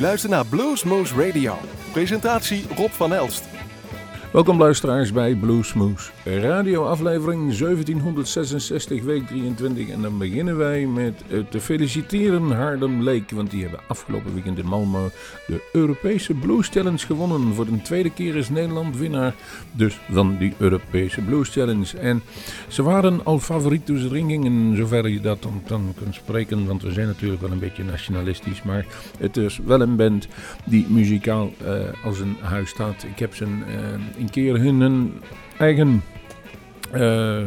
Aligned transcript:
luistert 0.00 0.32
naar 0.32 0.46
Bluesmoose 0.46 1.26
Radio. 1.26 1.58
Presentatie 1.92 2.66
Rob 2.76 2.90
van 2.90 3.12
Elst. 3.12 3.59
Welkom 4.32 4.58
luisteraars 4.58 5.12
bij 5.12 5.34
Bluesmoose 5.34 6.10
Radio 6.24 6.84
aflevering 6.84 7.40
1766 7.40 9.02
week 9.02 9.26
23 9.26 9.88
en 9.88 10.02
dan 10.02 10.18
beginnen 10.18 10.56
wij 10.56 10.86
met 10.86 11.22
te 11.50 11.60
feliciteren 11.60 12.50
Haarlem 12.50 13.02
Lake 13.02 13.34
want 13.34 13.50
die 13.50 13.62
hebben 13.62 13.80
afgelopen 13.88 14.34
weekend 14.34 14.58
in 14.58 14.64
Malmö 14.64 15.14
de 15.46 15.68
Europese 15.72 16.34
Blues 16.34 16.68
Challenge 16.68 16.98
gewonnen. 16.98 17.54
Voor 17.54 17.66
de 17.66 17.82
tweede 17.82 18.10
keer 18.10 18.36
is 18.36 18.48
Nederland 18.48 18.96
winnaar 18.96 19.34
dus 19.72 20.00
van 20.10 20.36
die 20.38 20.54
Europese 20.58 21.20
Blues 21.20 21.48
Challenge 21.48 21.98
en 21.98 22.22
ze 22.68 22.82
waren 22.82 23.24
al 23.24 23.38
favoriet 23.38 23.86
toen 23.86 23.98
ze 23.98 24.06
erin 24.06 24.28
gingen 24.28 24.76
zover 24.76 25.08
je 25.08 25.20
dat 25.20 25.46
dan, 25.66 25.94
kunt 25.96 26.14
spreken 26.14 26.66
want 26.66 26.82
we 26.82 26.92
zijn 26.92 27.06
natuurlijk 27.06 27.40
wel 27.40 27.50
een 27.50 27.58
beetje 27.58 27.84
nationalistisch 27.84 28.62
maar 28.62 28.86
het 29.18 29.36
is 29.36 29.60
wel 29.64 29.80
een 29.80 29.96
band 29.96 30.28
die 30.64 30.86
muzikaal 30.88 31.52
uh, 31.62 32.04
als 32.04 32.20
een 32.20 32.36
huis 32.40 32.70
staat. 32.70 33.02
Ik 33.02 33.18
heb 33.18 33.34
uh, 33.40 33.46
een 34.20 34.30
keer 34.30 34.58
hun 34.58 35.12
eigen 35.58 36.02
uh, 36.94 37.42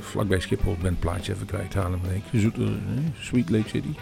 vlakbij 0.00 0.40
Schiphol, 0.40 0.76
ben 0.82 0.96
plaatje 0.98 1.32
even 1.32 1.46
kwijt, 1.46 1.74
Haarlem 1.74 2.00
Lake, 2.02 2.38
Zoeter, 2.38 2.68
Sweet 3.18 3.50
Lake 3.50 3.68
City. 3.68 3.94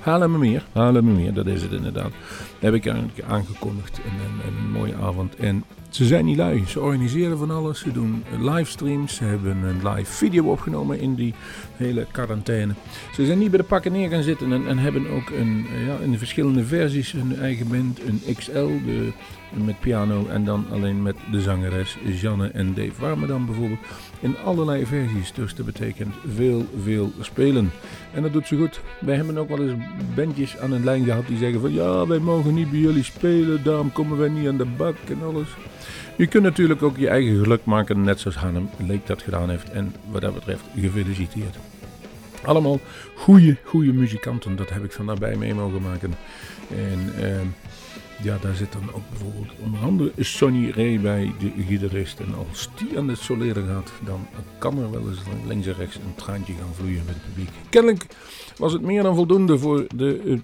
Haarlemmermeer, 0.00 0.64
Haarlemmermeer, 0.72 1.34
dat 1.34 1.46
is 1.46 1.62
het 1.62 1.72
inderdaad. 1.72 2.12
Heb 2.58 2.74
ik 2.74 2.92
aangekondigd 3.26 3.98
in 3.98 4.12
een, 4.12 4.46
een 4.46 4.70
mooie 4.70 4.94
avond. 4.94 5.36
En 5.36 5.64
ze 5.88 6.04
zijn 6.04 6.24
niet 6.24 6.36
lui. 6.36 6.64
Ze 6.66 6.80
organiseren 6.80 7.38
van 7.38 7.50
alles. 7.50 7.78
Ze 7.78 7.92
doen 7.92 8.24
livestreams. 8.40 9.14
Ze 9.14 9.24
hebben 9.24 9.56
een 9.62 9.88
live 9.88 10.12
video 10.12 10.44
opgenomen 10.50 11.00
in 11.00 11.14
die 11.14 11.34
hele 11.76 12.06
quarantaine. 12.12 12.74
Ze 13.14 13.26
zijn 13.26 13.38
niet 13.38 13.50
bij 13.50 13.58
de 13.58 13.64
pakken 13.64 13.92
neer 13.92 14.08
gaan 14.08 14.22
zitten 14.22 14.52
en, 14.52 14.66
en 14.66 14.78
hebben 14.78 15.10
ook 15.10 15.30
een, 15.30 15.66
ja, 15.86 15.96
in 16.02 16.10
de 16.10 16.18
verschillende 16.18 16.64
versies 16.64 17.12
hun 17.12 17.38
eigen 17.38 17.68
band. 17.68 18.00
Een 18.06 18.34
XL 18.34 18.66
de, 18.84 19.12
met 19.64 19.80
piano 19.80 20.26
en 20.26 20.44
dan 20.44 20.66
alleen 20.72 21.02
met 21.02 21.16
de 21.30 21.40
zangeres 21.40 21.96
Janne 22.20 22.48
en 22.48 22.74
Dave 22.74 23.00
Warmerdam 23.00 23.46
bijvoorbeeld. 23.46 23.80
In 24.20 24.36
allerlei 24.44 24.86
versies. 24.86 25.32
Dus 25.32 25.54
dat 25.54 25.66
betekent 25.66 26.14
veel, 26.34 26.66
veel 26.82 27.12
spelen. 27.20 27.70
En 28.14 28.22
dat 28.22 28.32
doet 28.32 28.46
ze 28.46 28.56
goed. 28.56 28.80
Wij 28.98 29.16
hebben 29.16 29.38
ook 29.38 29.48
wel 29.48 29.62
eens 29.62 29.82
bandjes 30.14 30.58
aan 30.58 30.72
een 30.72 30.84
lijn 30.84 31.04
gehad 31.04 31.26
die 31.26 31.38
zeggen 31.38 31.60
van 31.60 31.72
ja, 31.72 32.06
wij 32.06 32.18
mogen 32.18 32.54
niet 32.54 32.70
bij 32.70 32.80
jullie 32.80 33.04
spelen. 33.04 33.62
Daarom 33.64 33.92
komen 33.92 34.18
wij 34.18 34.28
niet 34.28 34.48
aan 34.48 34.56
de 34.56 34.66
bak 34.76 34.96
en 35.08 35.22
alles. 35.22 35.48
Je 36.16 36.26
kunt 36.26 36.42
natuurlijk 36.42 36.82
ook 36.82 36.96
je 36.96 37.08
eigen 37.08 37.42
geluk 37.42 37.64
maken, 37.64 38.02
net 38.02 38.20
zoals 38.20 38.36
Hanem 38.36 38.68
Leek 38.86 39.06
dat 39.06 39.22
gedaan 39.22 39.50
heeft. 39.50 39.70
En 39.70 39.94
wat 40.10 40.20
dat 40.20 40.34
betreft, 40.34 40.64
gefeliciteerd. 40.80 41.56
Allemaal 42.46 42.80
goede, 43.14 43.56
goede 43.64 43.92
muzikanten, 43.92 44.56
dat 44.56 44.70
heb 44.70 44.84
ik 44.84 44.92
van 44.92 45.06
daarbij 45.06 45.36
mee 45.36 45.54
mogen 45.54 45.82
maken. 45.82 46.14
En 46.70 47.12
uh, 47.18 47.40
ja, 48.22 48.38
daar 48.40 48.54
zit 48.54 48.72
dan 48.72 48.92
ook 48.92 49.02
bijvoorbeeld 49.10 49.52
onder 49.64 49.80
andere 49.80 50.12
Sonny 50.18 50.70
Ray 50.70 51.00
bij, 51.00 51.32
de 51.38 51.52
gitarist. 51.68 52.20
En 52.20 52.34
als 52.48 52.68
die 52.74 52.98
aan 52.98 53.08
het 53.08 53.18
soleren 53.18 53.66
gaat, 53.66 53.92
dan 54.04 54.26
kan 54.58 54.78
er 54.78 54.90
wel 54.90 55.08
eens 55.08 55.18
links 55.46 55.66
en 55.66 55.74
rechts 55.74 55.96
een 55.96 56.14
traantje 56.14 56.52
gaan 56.52 56.74
vloeien 56.74 57.02
met 57.06 57.14
het 57.14 57.24
publiek. 57.24 57.48
Kennelijk 57.68 58.06
was 58.56 58.72
het 58.72 58.82
meer 58.82 59.02
dan 59.02 59.14
voldoende 59.14 59.58
voor 59.58 59.86
de 59.94 60.20
uh, 60.24 60.38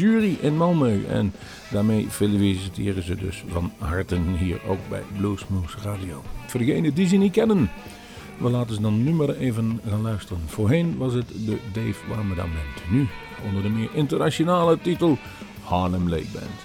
jury 0.00 0.36
in 0.40 0.54
Malmö. 0.54 1.08
En 1.08 1.32
daarmee 1.70 2.06
feliciteren 2.10 3.02
ze 3.02 3.14
dus 3.14 3.44
van 3.48 3.72
harte 3.78 4.18
hier 4.38 4.60
ook 4.68 4.88
bij 4.88 5.02
Bluesmoose 5.16 5.76
Radio. 5.82 6.22
Voor 6.46 6.60
degenen 6.60 6.94
die 6.94 7.08
ze 7.08 7.16
niet 7.16 7.32
kennen, 7.32 7.70
we 8.38 8.50
laten 8.50 8.74
ze 8.74 8.80
dan 8.80 9.04
nu 9.04 9.12
maar 9.12 9.28
even 9.28 9.80
gaan 9.88 10.02
luisteren. 10.02 10.42
Voorheen 10.46 10.96
was 10.96 11.12
het 11.12 11.28
de 11.28 11.58
Dave 11.72 12.08
Warmerdam 12.08 12.50
Band. 12.52 12.90
Nu 12.90 13.06
onder 13.46 13.62
de 13.62 13.68
meer 13.68 13.90
internationale 13.92 14.78
titel 14.80 15.18
Harlem 15.62 16.08
Lake 16.08 16.30
Band. 16.32 16.64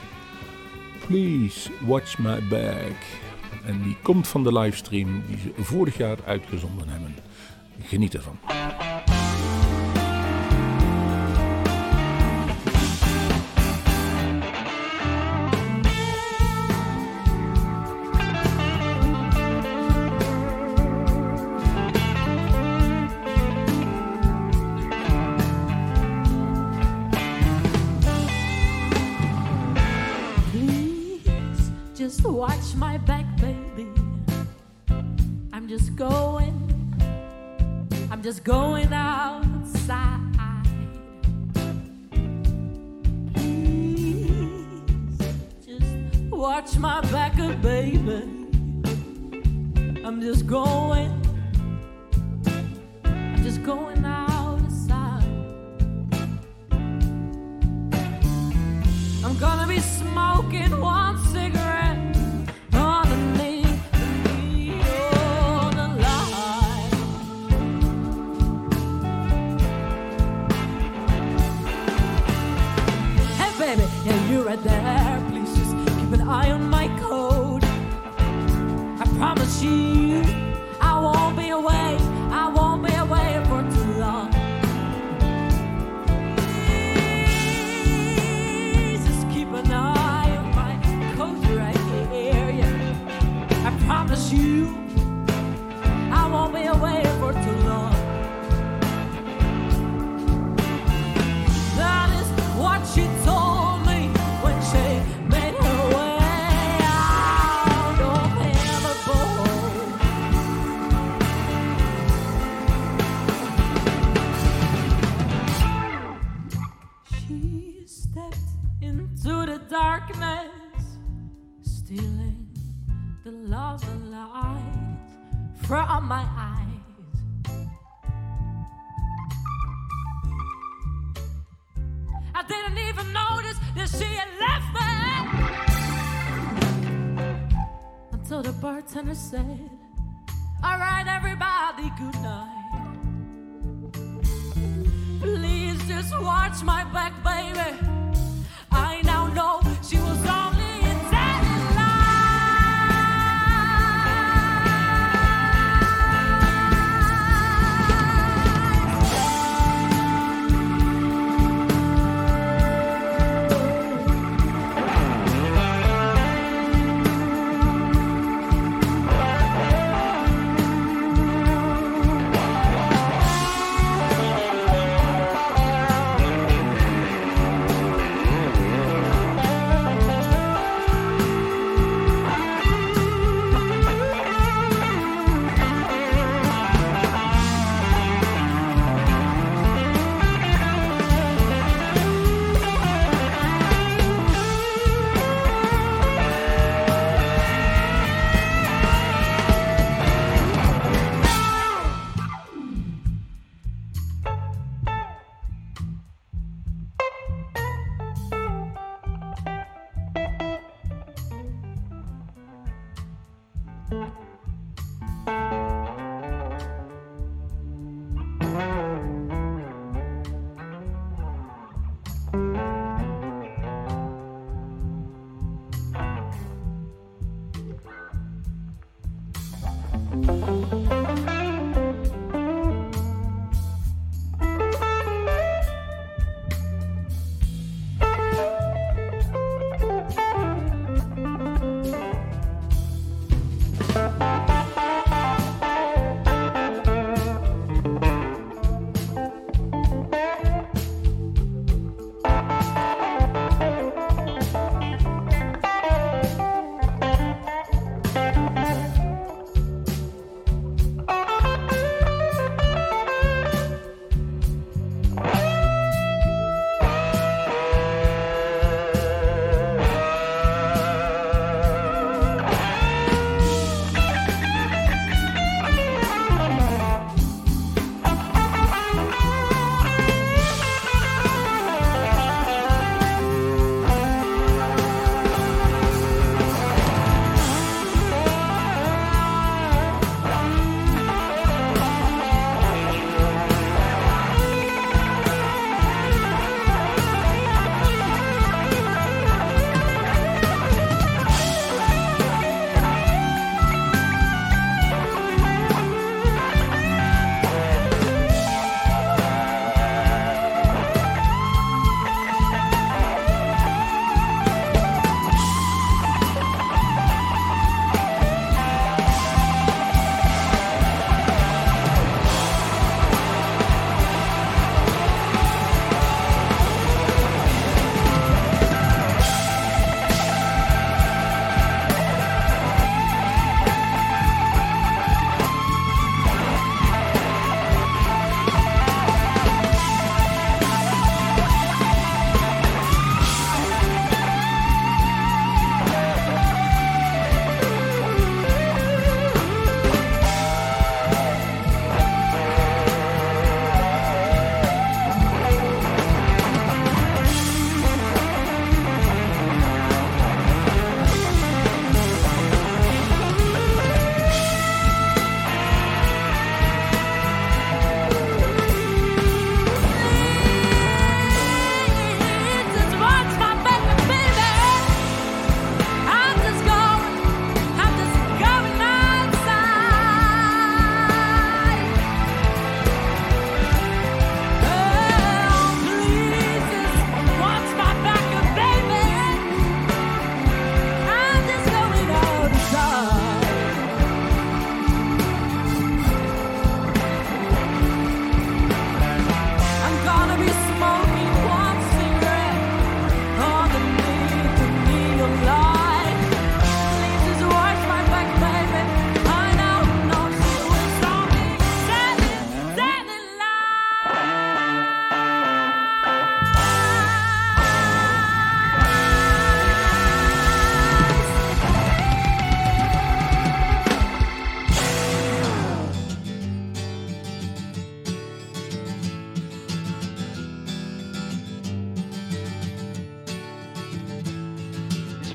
Please 1.07 1.71
Watch 1.87 2.17
My 2.17 2.47
Back. 2.49 2.95
En 3.65 3.83
die 3.83 3.97
komt 4.01 4.27
van 4.27 4.43
de 4.43 4.53
livestream 4.53 5.23
die 5.27 5.37
ze 5.37 5.63
vorig 5.63 5.97
jaar 5.97 6.17
uitgezonden 6.25 6.89
hebben. 6.89 7.15
Geniet 7.79 8.13
ervan. 8.13 8.39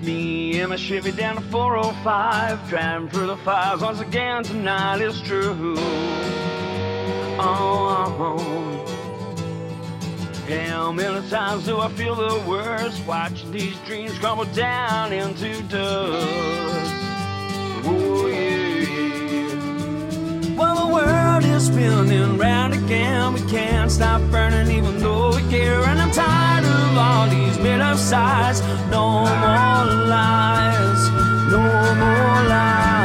Me 0.06 0.60
and 0.60 0.70
my 0.70 0.76
Chevy 0.76 1.10
down 1.10 1.34
to 1.34 1.42
405, 1.42 2.68
driving 2.68 3.08
through 3.08 3.26
the 3.26 3.36
fires 3.38 3.80
once 3.80 3.98
again 3.98 4.44
tonight 4.44 5.00
is 5.00 5.20
true. 5.22 5.74
Oh, 7.40 8.16
oh, 8.16 8.86
how 10.48 10.92
many 10.92 11.28
times 11.28 11.64
do 11.64 11.80
I 11.80 11.88
feel 11.88 12.14
the 12.14 12.40
worst 12.48 13.04
watching 13.04 13.50
these 13.50 13.76
dreams 13.80 14.16
crumble 14.20 14.44
down 14.44 15.12
into 15.12 15.60
dust? 15.64 16.85
While 20.56 20.86
the 20.86 20.94
world 20.94 21.44
is 21.44 21.66
spinning 21.66 22.38
round 22.38 22.72
again. 22.72 23.34
We 23.34 23.40
can't 23.42 23.90
stop 23.90 24.22
burning, 24.30 24.70
even 24.70 24.98
though 24.98 25.36
we 25.36 25.42
care. 25.50 25.82
And 25.84 26.00
I'm 26.00 26.10
tired 26.10 26.64
of 26.64 26.96
all 26.96 27.28
these 27.28 27.58
made 27.58 27.80
up 27.80 27.98
sides. 27.98 28.60
No 28.90 29.20
more 29.20 29.86
lies, 30.08 31.10
no 31.50 31.60
more 32.00 32.48
lies. 32.48 32.95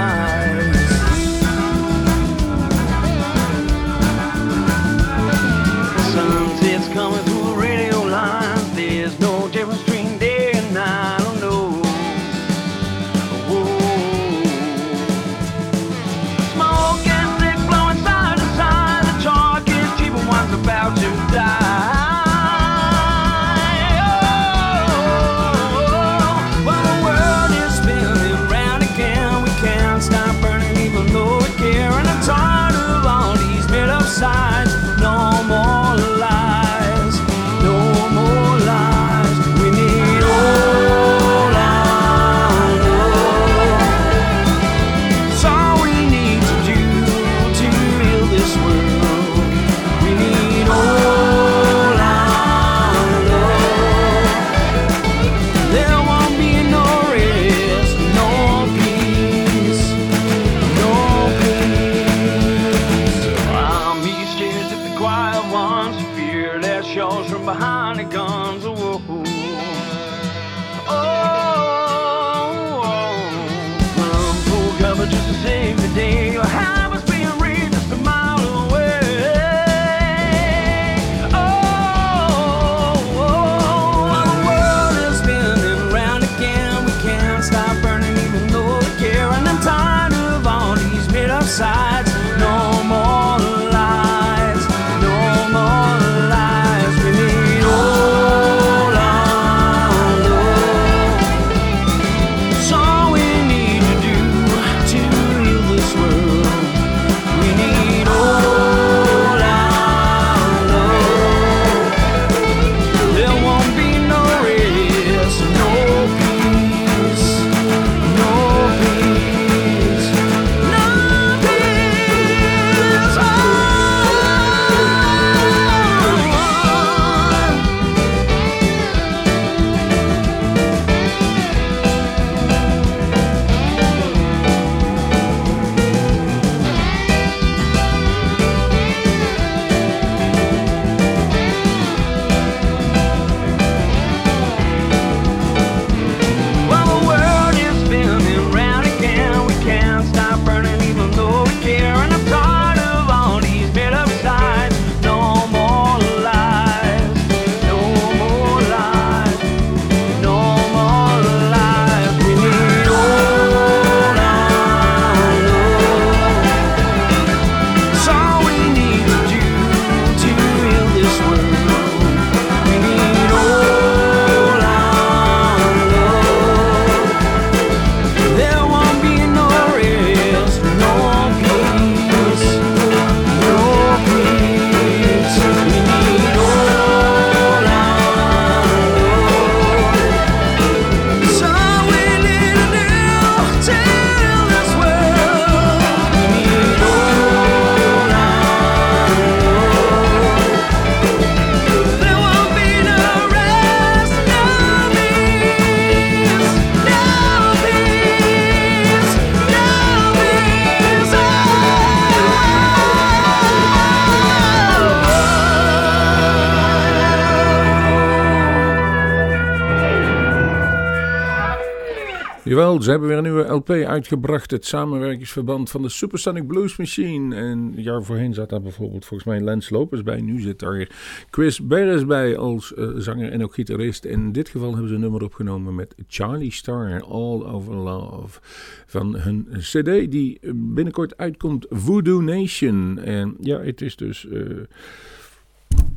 Ze 222.81 222.89
hebben 222.89 223.07
weer 223.07 223.17
een 223.17 223.23
nieuwe 223.23 223.47
LP 223.47 223.69
uitgebracht. 223.69 224.51
Het 224.51 224.65
samenwerkingsverband 224.65 225.69
van 225.69 225.81
de 225.81 225.89
Supersonic 225.89 226.47
Blues 226.47 226.77
Machine. 226.77 227.35
En 227.35 227.43
een 227.43 227.73
jaar 227.75 228.03
voorheen 228.03 228.33
zat 228.33 228.49
daar 228.49 228.61
bijvoorbeeld 228.61 229.05
volgens 229.05 229.29
mij 229.29 229.41
Lance 229.41 229.73
Lopers 229.73 230.03
bij. 230.03 230.21
Nu 230.21 230.39
zit 230.39 230.59
daar 230.59 230.89
Chris 231.29 231.61
Beres 231.67 232.05
bij 232.05 232.37
als 232.37 232.73
eh, 232.73 232.89
zanger 232.95 233.31
en 233.31 233.43
ook 233.43 233.53
gitarist. 233.53 234.05
In 234.05 234.31
dit 234.31 234.49
geval 234.49 234.69
hebben 234.69 234.87
ze 234.87 234.95
een 234.95 235.01
nummer 235.01 235.23
opgenomen 235.23 235.75
met 235.75 235.95
Charlie 236.07 236.51
Star, 236.51 237.03
All 237.03 237.43
Over 237.43 237.75
Love. 237.75 238.39
Van 238.85 239.15
hun 239.15 239.47
cd 239.57 240.11
die 240.11 240.39
binnenkort 240.53 241.17
uitkomt, 241.17 241.65
Voodoo 241.69 242.21
Nation. 242.21 242.99
En 242.99 243.35
ja, 243.39 243.59
het 243.59 243.81
is 243.81 243.95
dus... 243.95 244.27
Eh, 244.27 244.41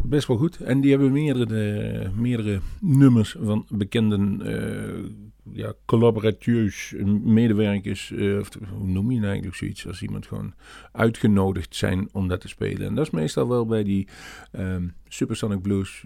best 0.04 0.26
wel 0.26 0.36
goed. 0.36 0.56
En 0.56 0.80
die 0.80 0.90
hebben 0.90 1.12
meerdere, 1.12 1.70
eh, 1.70 2.08
meerdere 2.16 2.60
nummers 2.80 3.36
van 3.40 3.66
bekenden 3.68 4.40
uh, 4.44 5.10
ja, 5.52 5.72
collaboratieus 5.84 6.94
medewerkers, 7.22 8.12
eh, 8.12 8.40
hoe 8.70 8.86
noem 8.86 9.10
je 9.10 9.16
nou 9.16 9.26
eigenlijk 9.26 9.56
zoiets, 9.56 9.86
als 9.86 10.02
iemand 10.02 10.26
gewoon 10.26 10.54
uitgenodigd 10.92 11.76
zijn 11.76 12.08
om 12.12 12.28
dat 12.28 12.40
te 12.40 12.48
spelen. 12.48 12.86
En 12.86 12.94
dat 12.94 13.06
is 13.06 13.12
meestal 13.12 13.48
wel 13.48 13.66
bij 13.66 13.84
die 13.84 14.08
um, 14.52 14.94
Supersonic 15.08 15.62
Blues 15.62 16.04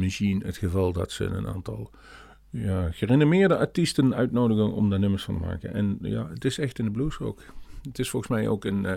Machine 0.00 0.44
het 0.44 0.56
geval 0.56 0.92
dat 0.92 1.12
ze 1.12 1.24
een 1.24 1.46
aantal 1.46 1.90
ja, 2.50 2.90
gerenommeerde 2.90 3.56
artiesten 3.56 4.14
uitnodigen 4.14 4.72
om 4.72 4.90
daar 4.90 4.98
nummers 4.98 5.24
van 5.24 5.38
te 5.38 5.44
maken. 5.44 5.74
En 5.74 5.98
ja, 6.02 6.28
het 6.28 6.44
is 6.44 6.58
echt 6.58 6.78
in 6.78 6.84
de 6.84 6.90
blues 6.90 7.18
ook. 7.18 7.42
Het 7.82 7.98
is 7.98 8.10
volgens 8.10 8.32
mij 8.32 8.48
ook 8.48 8.64
een, 8.64 8.86
eh, 8.86 8.94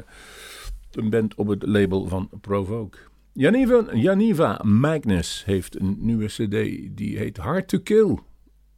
een 0.91 1.09
band 1.09 1.35
op 1.35 1.47
het 1.47 1.65
label 1.65 2.07
van 2.07 2.29
Provoke. 2.41 2.97
Janiva, 3.33 3.85
Janiva 3.93 4.61
Magnus 4.63 5.45
heeft 5.45 5.79
een 5.79 5.97
nieuwe 5.99 6.25
cd 6.25 6.49
die 6.97 7.17
heet 7.17 7.37
Hard 7.37 7.67
to 7.67 7.79
Kill. 7.79 8.17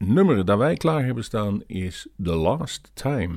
Nummer 0.07 0.45
dat 0.45 0.57
wij 0.57 0.75
klaar 0.75 1.05
hebben 1.05 1.23
staan 1.23 1.61
is 1.67 2.07
The 2.23 2.35
Last 2.35 2.91
Time. 2.93 3.35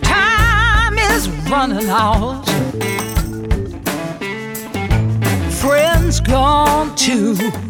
Time 0.00 0.96
is 1.16 1.28
running 1.48 1.90
out. 1.90 2.50
Friends 5.50 6.20
gone 6.20 6.94
too. 6.94 7.67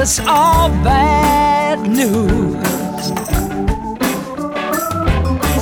It's 0.00 0.18
all 0.20 0.70
bad 0.82 1.78
news. 1.80 2.56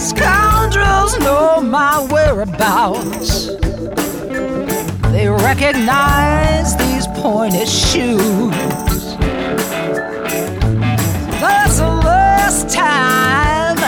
Scoundrels 0.01 1.19
know 1.19 1.61
my 1.61 2.07
whereabouts. 2.09 3.47
They 5.11 5.29
recognize 5.29 6.77
these 6.77 7.09
pointed 7.21 7.67
shoes. 7.67 9.17
That's 11.41 11.79
the 11.79 11.89
last 12.07 12.71
time 12.71 13.79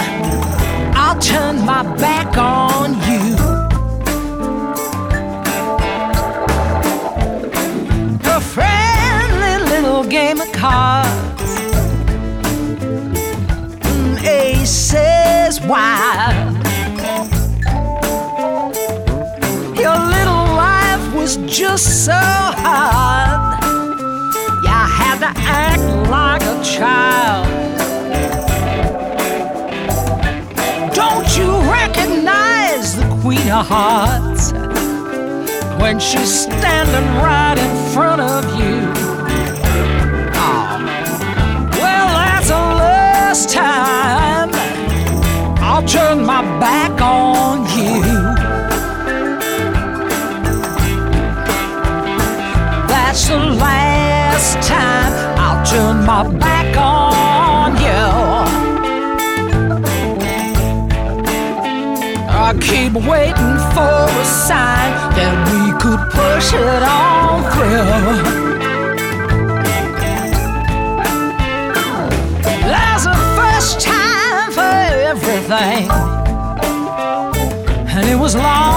I'll 0.97 1.21
turn 1.21 1.65
my 1.65 1.85
back 1.97 2.37
on 2.37 2.70
cards. 10.61 11.53
Mm, 13.81 14.23
Aces 14.23 15.59
wide. 15.63 16.37
Your 19.83 19.97
little 20.17 20.45
life 20.67 21.15
was 21.15 21.39
just 21.47 22.05
so 22.05 22.13
hard. 22.13 23.65
You 24.63 24.69
had 24.69 25.19
to 25.21 25.33
act 25.65 25.83
like 26.11 26.43
a 26.43 26.63
child. 26.63 27.47
Don't 30.93 31.29
you 31.39 31.51
recognize 31.73 32.97
the 32.97 33.07
Queen 33.23 33.49
of 33.49 33.67
Hearts 33.67 34.53
when 35.81 35.99
she's 35.99 36.43
standing 36.43 37.07
right 37.25 37.57
in 37.57 37.93
front 37.95 38.21
of 38.21 38.45
you? 38.61 39.00
Turn 45.91 46.25
my 46.25 46.41
back 46.61 47.01
on 47.01 47.63
you. 47.77 48.01
That's 52.87 53.27
the 53.27 53.39
last 53.65 54.69
time 54.69 55.13
I'll 55.37 55.67
turn 55.67 56.07
my 56.07 56.23
back 56.39 56.77
on 56.77 57.71
you. 57.87 58.07
I 62.47 62.53
keep 62.69 62.93
waiting 62.95 63.57
for 63.75 63.99
a 64.23 64.25
sign 64.25 64.93
that 65.17 65.35
we 65.51 65.61
could 65.83 66.03
push 66.15 66.53
it 66.53 66.83
on 66.85 67.43
through. 67.53 68.50
And 75.63 75.91
it 78.09 78.17
was 78.17 78.35
long 78.35 78.70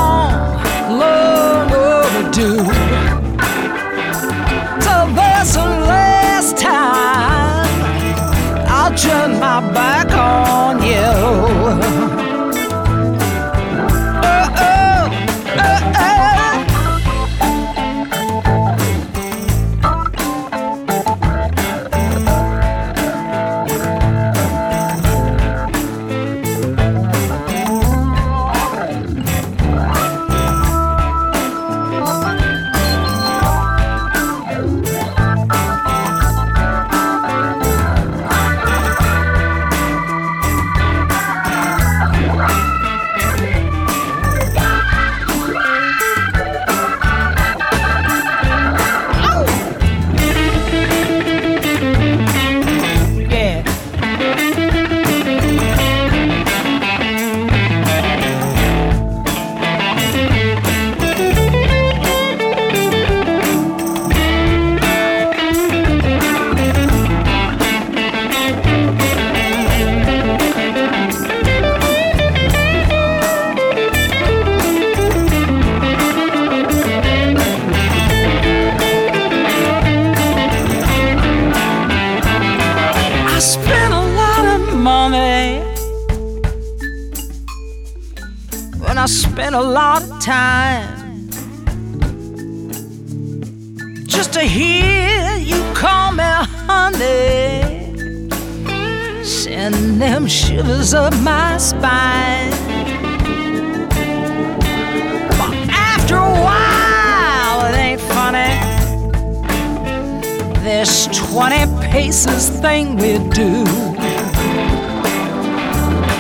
20 111.33 111.65
paces 111.89 112.47
thing 112.61 112.95
we 112.95 113.17
do. 113.31 113.65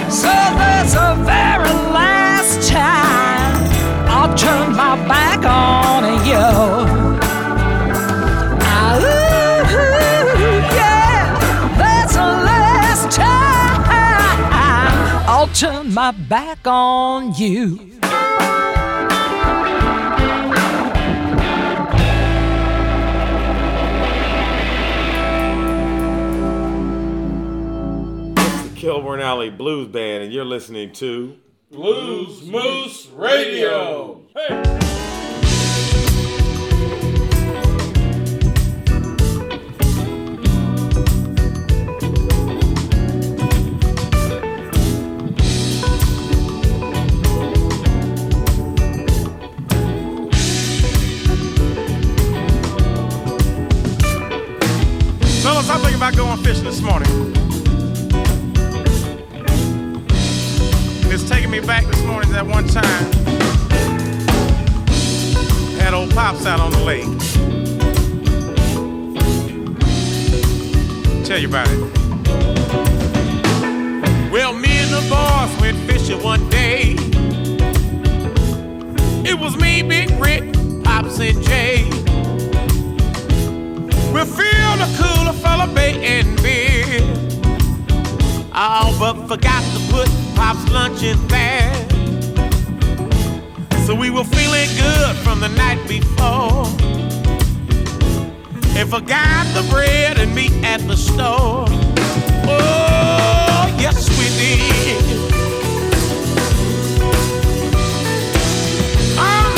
So 0.09 0.33
that's 0.57 0.93
the 0.93 1.13
very 1.21 1.69
last 1.93 2.67
time 2.67 3.53
I'll 4.09 4.35
turn 4.35 4.75
my 4.75 4.95
back 5.07 5.45
on 5.45 6.03
you. 6.25 6.33
Ah, 8.65 8.97
ooh, 8.97 9.61
yeah, 10.75 11.77
that's 11.77 12.15
the 12.15 12.31
last 12.49 13.15
time 13.15 13.83
I'll 15.29 15.47
turn 15.49 15.93
my 15.93 16.09
back 16.09 16.65
on 16.65 17.35
you. 17.35 17.92
Warren 29.13 29.27
Alley 29.27 29.51
Blues 29.51 29.89
Band, 29.89 30.23
and 30.23 30.33
you're 30.33 30.43
listening 30.43 30.91
to 30.93 31.37
Blues 31.69 32.41
Moose 32.47 33.05
Radio. 33.13 34.21
Hey. 34.35 34.63
Fellas, 55.43 55.69
I'm 55.69 55.81
thinking 55.81 55.97
about 55.97 56.15
going 56.15 56.43
fishing 56.43 56.63
this 56.63 56.81
morning. 56.81 57.42
Me 61.53 61.67
back 61.67 61.85
this 61.85 62.03
morning 62.05 62.31
that 62.31 62.47
one 62.47 62.67
time. 62.67 62.83
Had 65.79 65.93
old 65.93 66.09
Pops 66.09 66.47
out 66.47 66.59
on 66.59 66.71
the 66.71 66.79
lake. 66.79 67.03
Tell 71.25 71.37
you 71.37 71.47
about 71.47 71.67
it. 71.69 71.79
Well, 74.31 74.53
me 74.53 74.69
and 74.79 74.89
the 74.89 75.01
boys 75.11 75.61
went 75.61 75.77
fishing 75.87 76.23
one 76.23 76.49
day. 76.49 76.95
It 79.23 79.39
was 79.39 79.55
me, 79.57 79.83
Big 79.83 80.09
Rick, 80.19 80.55
Pops, 80.83 81.19
and 81.19 81.39
Jay. 81.43 81.83
We 84.11 84.25
filled 84.25 84.81
a 84.81 84.89
cooler 84.97 85.33
full 85.33 85.61
of 85.61 85.75
bait 85.75 85.97
and 85.97 86.35
beer. 86.41 87.01
Oh, 88.55 88.95
but 88.99 89.27
forgot 89.27 89.63
to 89.75 89.79
put 89.91 90.22
Pop's 90.35 90.69
lunch 90.71 91.03
in 91.03 91.17
there. 91.27 91.73
So 93.85 93.95
we 93.95 94.09
were 94.09 94.23
feeling 94.23 94.69
good 94.77 95.15
from 95.17 95.39
the 95.39 95.49
night 95.49 95.87
before. 95.87 96.65
And 98.77 98.89
forgot 98.89 99.45
the 99.53 99.67
bread 99.69 100.19
and 100.19 100.33
meat 100.33 100.53
at 100.63 100.81
the 100.87 100.95
store. 100.95 101.65
Oh, 102.47 103.75
yes, 103.79 104.09
we 104.17 104.27
did. 104.37 105.03
Oh, 109.17 109.53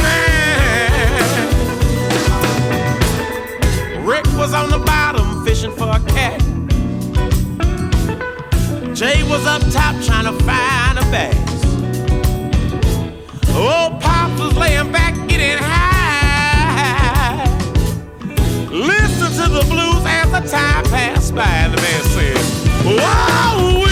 was 4.37 4.53
on 4.53 4.69
the 4.69 4.79
bottom 4.85 5.45
fishing 5.45 5.71
for 5.71 5.89
a 5.89 5.99
cat. 6.11 6.44
Jay 8.95 9.23
was 9.23 9.45
up 9.45 9.61
top 9.73 9.93
trying 10.05 10.23
to 10.23 10.31
find 10.45 10.97
a 10.97 11.01
bass. 11.11 11.35
Oh, 13.49 13.89
Old 13.91 14.01
Pop 14.01 14.39
was 14.39 14.55
laying 14.55 14.89
back 14.93 15.13
getting 15.27 15.57
high. 15.61 17.43
Listen 18.71 19.33
to 19.43 19.49
the 19.51 19.65
blues 19.69 20.01
as 20.05 20.31
the 20.31 20.49
time 20.49 20.85
passed 20.85 21.35
by. 21.35 21.67
The 21.67 21.81
man 21.81 22.03
said, 22.03 22.37
Whoa, 22.85 23.84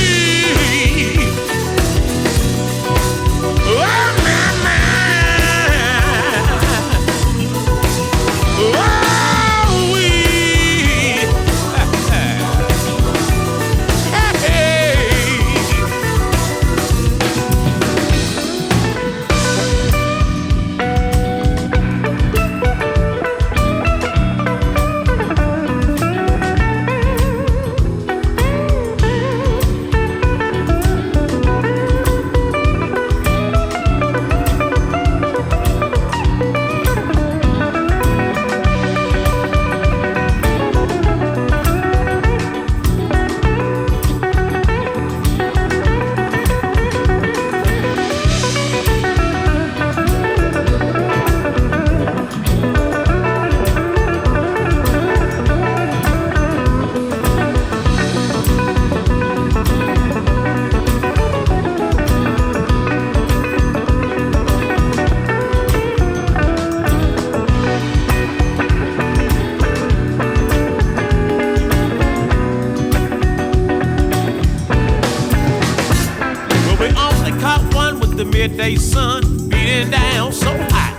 midday 78.50 78.76
sun 78.76 79.22
beating 79.48 79.90
down 79.90 80.34
so 80.34 80.52
hot. 80.70 80.96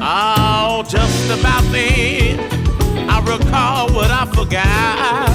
Oh, 0.00 0.82
just 0.88 1.30
about 1.38 1.62
then, 1.70 2.40
I 3.08 3.20
recall 3.20 3.92
what 3.92 4.10
I 4.10 4.24
forgot. 4.34 5.30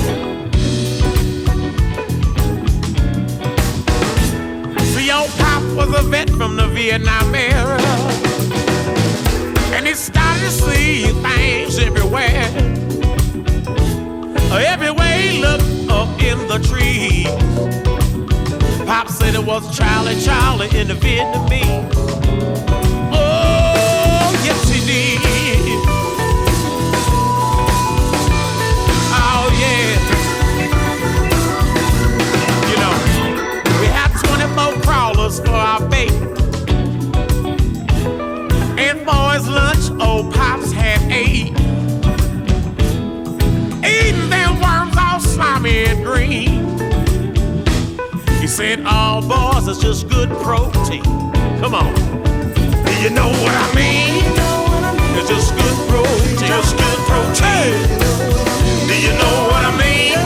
See, 4.93 5.09
old 5.09 5.29
Pop 5.39 5.63
was 5.77 5.97
a 5.97 6.03
vet 6.03 6.29
from 6.29 6.57
the 6.57 6.67
Vietnam 6.67 7.33
era. 7.33 7.79
And 9.75 9.87
he 9.87 9.93
started 9.93 10.41
to 10.41 10.51
see 10.51 11.03
things 11.23 11.79
everywhere. 11.79 12.49
Everywhere 14.51 15.17
he 15.19 15.41
looked 15.41 15.82
up 16.03 16.21
in 16.21 16.37
the 16.49 16.59
trees. 16.67 17.27
Pop 18.85 19.07
said 19.07 19.35
it 19.35 19.45
was 19.45 19.63
Charlie 19.77 20.19
Charlie 20.19 20.69
in 20.77 20.87
the 20.89 20.95
Vietnamese. 20.95 21.93
Oh, 23.13 24.41
yes 24.43 24.61
he 24.69 24.79
did. 24.85 25.79
Oh, 29.21 29.45
yeah. 29.61 29.91
You 32.69 32.77
know, 32.83 32.93
we 33.79 33.87
had 33.87 34.11
24 34.25 34.81
crawlers 34.81 35.39
for 35.39 35.51
our 35.51 35.81
bait. 35.87 36.11
And 38.77 38.99
for 39.07 39.23
his 39.35 39.47
lunch, 39.47 39.85
old 40.01 40.33
Pops 40.33 40.73
had 40.73 41.01
eight. 41.09 41.62
All 45.63 46.03
green. 46.03 46.77
He 48.41 48.47
said, 48.47 48.85
all 48.85 49.21
boys 49.21 49.67
is 49.69 49.79
just 49.79 50.09
good 50.09 50.29
protein. 50.43 51.03
Come 51.61 51.73
on. 51.73 51.93
Do 52.85 52.93
you 53.01 53.09
know 53.09 53.29
what 53.29 53.55
I 53.55 53.67
mean? 53.73 54.23
It's 55.17 55.29
just 55.29 55.55
good 55.55 55.77
protein. 55.87 56.47
Just 56.47 56.75
good 56.75 56.99
protein. 57.07 57.79
Do 58.87 58.95
you 59.05 59.13
know 59.21 59.35
what 59.47 59.63
I 59.63 59.71
mean? 59.79 60.19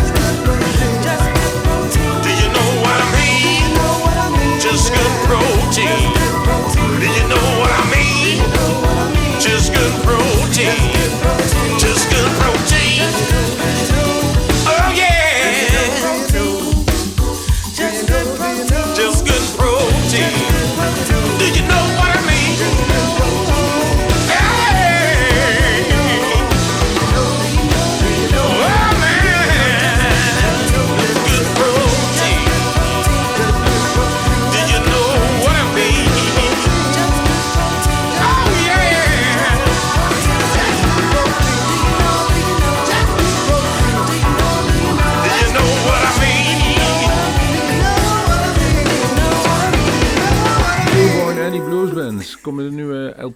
Do 2.24 2.30
you 2.42 2.50
know 2.58 2.70
what 2.82 2.98
I 2.98 3.10
mean? 3.14 4.60
Just 4.60 4.92
good 4.92 5.16
protein. 5.30 6.14
Do 7.00 7.06
you 7.06 7.26
know 7.30 7.46
what 7.62 7.72
I 7.72 7.84
mean? 7.94 8.42
Just 9.40 9.72
good 9.72 9.94
protein. 10.04 10.87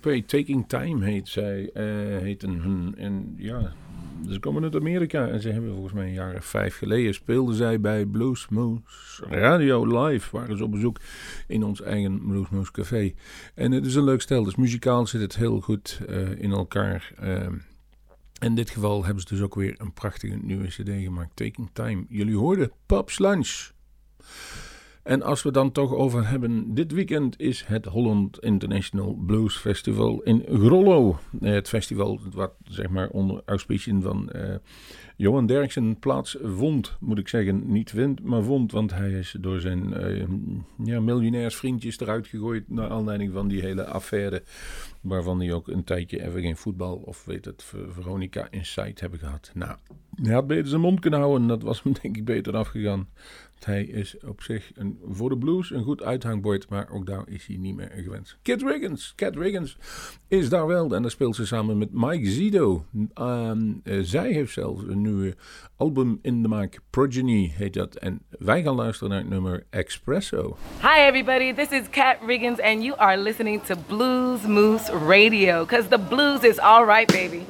Taking 0.01 0.67
Time 0.67 1.05
heet 1.05 1.27
zij. 1.27 1.69
eh 1.73 1.83
heet 2.21 2.43
een, 2.43 2.61
hun, 2.61 2.93
en 2.97 3.33
ja, 3.37 3.73
Ze 4.29 4.39
komen 4.39 4.63
uit 4.63 4.75
Amerika 4.75 5.27
en 5.27 5.41
ze 5.41 5.49
hebben 5.49 5.71
volgens 5.71 5.93
mij 5.93 6.05
een 6.05 6.13
jaar 6.13 6.35
of 6.35 6.45
vijf 6.45 6.77
geleden 6.77 7.13
speelden 7.13 7.55
zij 7.55 7.79
bij 7.79 8.05
Bluesmoose 8.05 9.25
Radio 9.29 10.03
Live. 10.05 10.37
Waren 10.37 10.57
ze 10.57 10.63
op 10.63 10.71
bezoek 10.71 10.97
in 11.47 11.63
ons 11.63 11.81
eigen 11.81 12.27
Bluesmoose 12.27 12.71
Café. 12.71 13.13
En 13.55 13.71
het 13.71 13.85
is 13.85 13.95
een 13.95 14.03
leuk 14.03 14.21
stel, 14.21 14.43
dus 14.43 14.55
muzikaal 14.55 15.07
zit 15.07 15.21
het 15.21 15.35
heel 15.35 15.61
goed 15.61 16.01
uh, 16.09 16.41
in 16.41 16.51
elkaar. 16.51 17.13
Uh, 17.23 17.47
in 18.39 18.55
dit 18.55 18.69
geval 18.69 19.05
hebben 19.05 19.23
ze 19.23 19.29
dus 19.29 19.41
ook 19.41 19.55
weer 19.55 19.75
een 19.77 19.93
prachtige 19.93 20.37
nieuwe 20.41 20.67
cd 20.67 20.89
gemaakt, 20.89 21.35
Taking 21.35 21.69
Time. 21.73 22.05
Jullie 22.09 22.37
hoorden 22.37 22.71
Pops 22.85 23.19
Lunch. 23.19 23.69
En 25.03 25.21
als 25.21 25.43
we 25.43 25.51
dan 25.51 25.71
toch 25.71 25.93
over 25.93 26.27
hebben, 26.27 26.73
dit 26.73 26.91
weekend 26.91 27.39
is 27.39 27.63
het 27.67 27.85
Holland 27.85 28.39
International 28.39 29.13
Blues 29.13 29.57
Festival 29.57 30.21
in 30.21 30.45
Grollo. 30.49 31.19
Het 31.39 31.67
festival 31.67 32.19
wat 32.31 32.53
zeg 32.63 32.89
maar 32.89 33.09
onder 33.09 33.41
auspiciën 33.45 34.01
van 34.01 34.29
uh, 34.35 34.55
Johan 35.15 35.45
Derksen 35.45 35.99
plaatsvond, 35.99 36.97
moet 36.99 37.17
ik 37.17 37.27
zeggen. 37.27 37.71
Niet 37.71 37.89
vindt, 37.89 38.23
maar 38.23 38.43
vond, 38.43 38.71
want 38.71 38.91
hij 38.91 39.11
is 39.11 39.35
door 39.39 39.59
zijn 39.59 39.93
uh, 39.93 40.27
ja, 40.83 40.99
miljonairsvriendjes 40.99 41.99
eruit 41.99 42.27
gegooid 42.27 42.69
naar 42.69 42.89
aanleiding 42.89 43.33
van 43.33 43.47
die 43.47 43.61
hele 43.61 43.85
affaire. 43.85 44.43
Waarvan 45.01 45.39
hij 45.39 45.53
ook 45.53 45.67
een 45.67 45.83
tijdje 45.83 46.23
even 46.23 46.41
geen 46.41 46.57
voetbal 46.57 46.95
of 46.95 47.25
weet 47.25 47.45
het, 47.45 47.63
Veronica 47.89 48.47
Insight 48.49 48.99
hebben 48.99 49.19
gehad. 49.19 49.51
Nou, 49.53 49.77
hij 50.15 50.33
had 50.33 50.47
beter 50.47 50.67
zijn 50.67 50.81
mond 50.81 50.99
kunnen 50.99 51.19
houden, 51.19 51.47
dat 51.47 51.61
was 51.61 51.83
hem 51.83 51.93
denk 52.01 52.17
ik 52.17 52.25
beter 52.25 52.55
afgegaan. 52.55 53.07
Hij 53.65 53.83
is 53.83 54.15
op 54.27 54.41
zich 54.41 54.71
een, 54.73 54.99
voor 55.09 55.29
de 55.29 55.37
blues 55.37 55.71
een 55.71 55.83
goed 55.83 56.03
uithangbord, 56.03 56.69
maar 56.69 56.89
ook 56.91 57.05
daar 57.05 57.23
is 57.27 57.45
hij 57.45 57.57
niet 57.57 57.75
meer 57.75 57.91
gewend. 57.95 58.37
Kit 58.41 58.61
Riggins, 58.61 59.13
Cat 59.15 59.35
Riggins 59.35 59.77
is 60.27 60.49
daar 60.49 60.67
wel 60.67 60.95
en 60.95 61.01
daar 61.01 61.11
speelt 61.11 61.35
ze 61.35 61.45
samen 61.45 61.77
met 61.77 61.89
Mike 61.91 62.29
Zido. 62.29 62.85
Um, 63.15 63.81
zij 64.01 64.31
heeft 64.31 64.53
zelfs 64.53 64.83
een 64.87 65.01
nieuwe 65.01 65.35
album 65.75 66.19
in 66.21 66.41
de 66.41 66.47
maak, 66.47 66.79
Progeny 66.89 67.53
heet 67.55 67.73
dat. 67.73 67.95
En 67.95 68.21
wij 68.29 68.63
gaan 68.63 68.75
luisteren 68.75 69.09
naar 69.09 69.19
het 69.19 69.29
nummer 69.29 69.65
Espresso. 69.69 70.57
Hi 70.81 71.07
everybody, 71.07 71.53
this 71.53 71.69
is 71.69 71.89
Cat 71.89 72.17
Riggins 72.27 72.59
and 72.59 72.83
you 72.83 72.97
are 72.97 73.17
listening 73.17 73.63
to 73.63 73.75
Blues 73.87 74.47
Moose 74.47 74.91
Radio, 75.07 75.65
because 75.65 75.87
the 75.87 75.99
blues 76.09 76.43
is 76.43 76.59
alright 76.59 77.07
baby. 77.07 77.41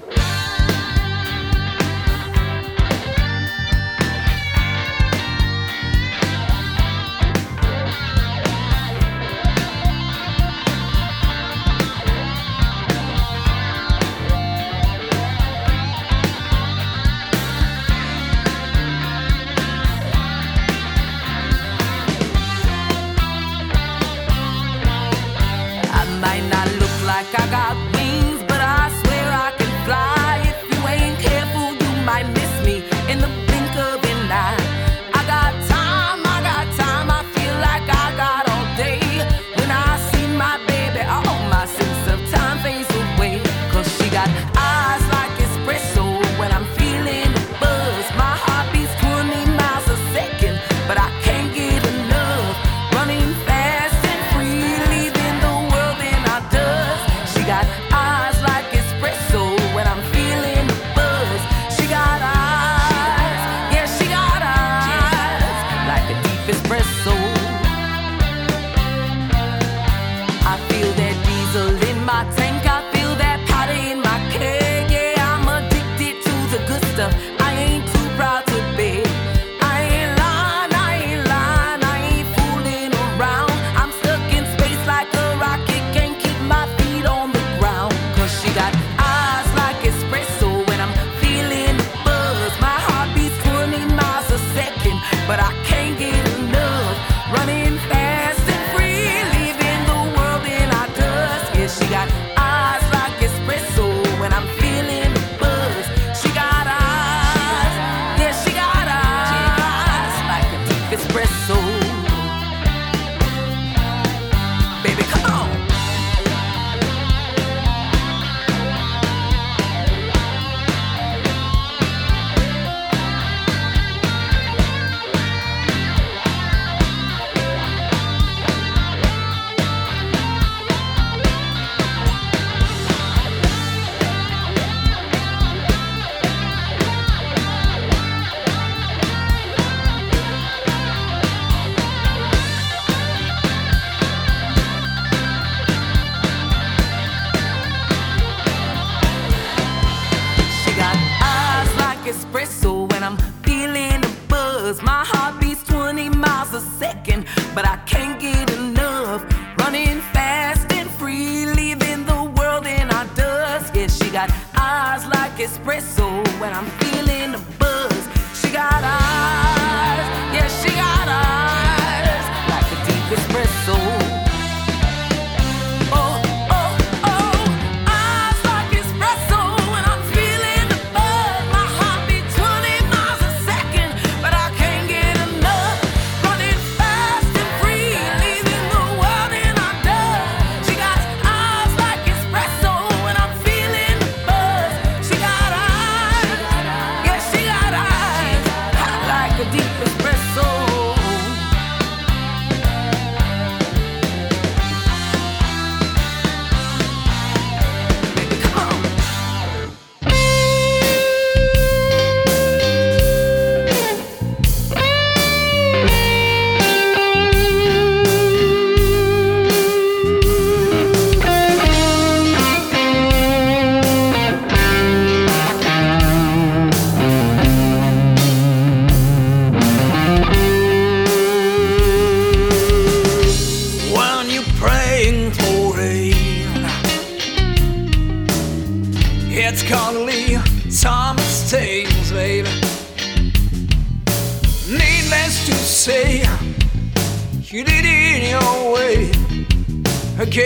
And 250.34 250.39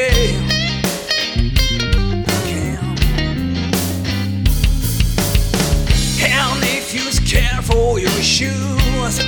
if 6.64 6.92
you 6.92 7.04
care 7.24 7.62
for 7.62 8.00
your 8.00 8.10
shoes, 8.10 9.20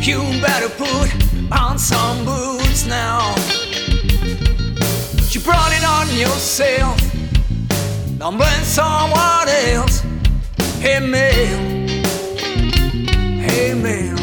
you 0.00 0.22
better 0.40 0.70
put 0.70 1.12
on 1.52 1.78
some 1.78 2.24
boots 2.24 2.86
now. 2.86 3.34
You 5.28 5.40
brought 5.40 5.72
it 5.72 5.84
on 5.84 6.08
yourself. 6.16 6.98
Don't 8.16 8.38
blame 8.38 8.64
someone 8.64 9.48
else. 9.48 10.02
Hey 10.80 10.98
man, 10.98 11.88
hey 13.38 13.74
man. 13.74 14.21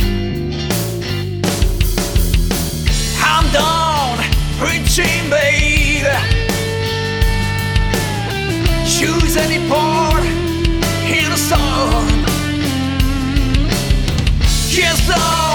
Preaching, 5.00 5.30
baby. 5.30 6.08
Choose 8.86 9.38
any 9.38 9.60
part 9.70 10.24
in 11.06 11.32
a 11.32 11.38
song. 11.38 12.08
Yes, 14.70 15.08
done 15.08 15.49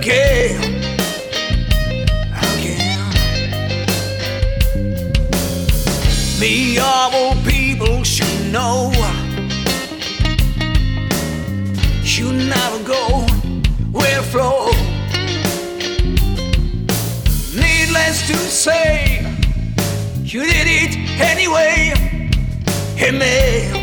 again, 0.00 0.80
of 6.78 7.14
all 7.14 7.34
people 7.44 8.02
should 8.02 8.52
know. 8.52 8.92
You 12.02 12.32
never 12.32 12.82
go 12.84 13.26
with 13.92 14.24
flow. 14.32 14.70
Needless 17.54 18.26
to 18.28 18.36
say, 18.36 19.20
you 20.24 20.40
did 20.44 20.66
it 20.66 20.96
anyway. 21.20 21.92
Hey 22.96 23.10
man, 23.10 23.79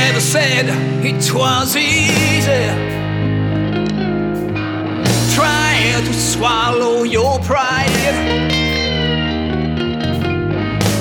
never 0.00 0.20
said 0.20 0.66
it 1.10 1.32
was 1.32 1.74
easy. 1.74 2.64
Try 5.34 5.74
to 6.08 6.12
swallow 6.12 7.04
your 7.04 7.38
pride. 7.40 8.16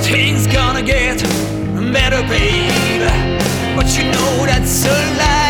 Things 0.09 0.47
gonna 0.47 0.81
get 0.81 1.17
better, 1.95 2.21
babe. 2.31 3.05
But 3.75 3.87
you 3.97 4.05
know 4.13 4.45
that's 4.45 4.85
a 4.85 4.97
lie. 5.19 5.44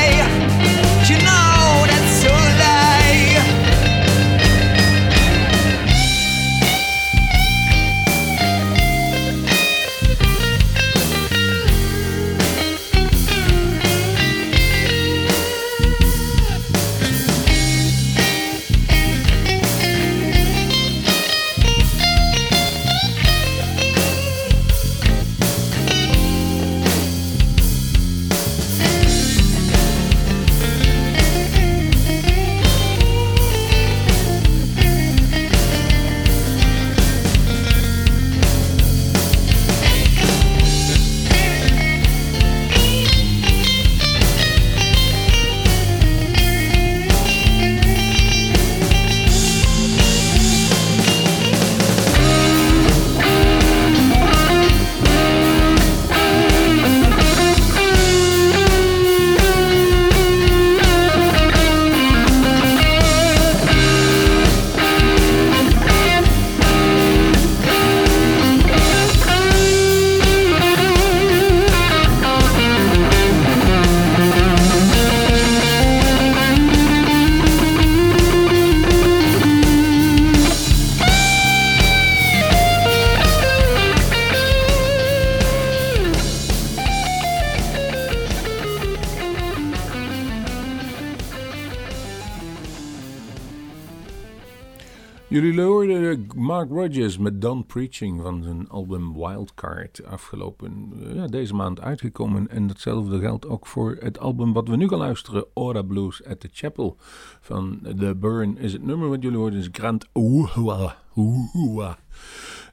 Mark 96.69 96.93
Rogers 96.93 97.17
met 97.17 97.41
Done 97.41 97.63
Preaching 97.63 98.21
van 98.21 98.43
zijn 98.43 98.69
album 98.69 99.13
Wildcard. 99.13 100.06
Afgelopen 100.06 100.91
eh, 100.99 101.15
ja, 101.15 101.28
deze 101.28 101.54
maand 101.54 101.82
uitgekomen. 101.82 102.49
En 102.49 102.67
datzelfde 102.67 103.19
geldt 103.19 103.47
ook 103.47 103.67
voor 103.67 103.97
het 103.99 104.19
album 104.19 104.54
wat 104.54 104.67
we 104.67 104.75
nu 104.75 104.88
gaan 104.88 104.97
luisteren. 104.97 105.45
Aura 105.54 105.82
Blues 105.82 106.23
at 106.23 106.39
the 106.39 106.49
Chapel. 106.51 106.97
Van 107.41 107.80
The 107.97 108.15
Burn 108.15 108.58
is 108.58 108.73
het 108.73 108.84
nummer 108.84 109.10
wat 109.10 109.21
jullie 109.21 109.38
hoorden. 109.38 109.60
is 109.60 109.69
Grand 109.71 110.08
Oehua. 110.13 110.97
Oehua. 111.15 111.97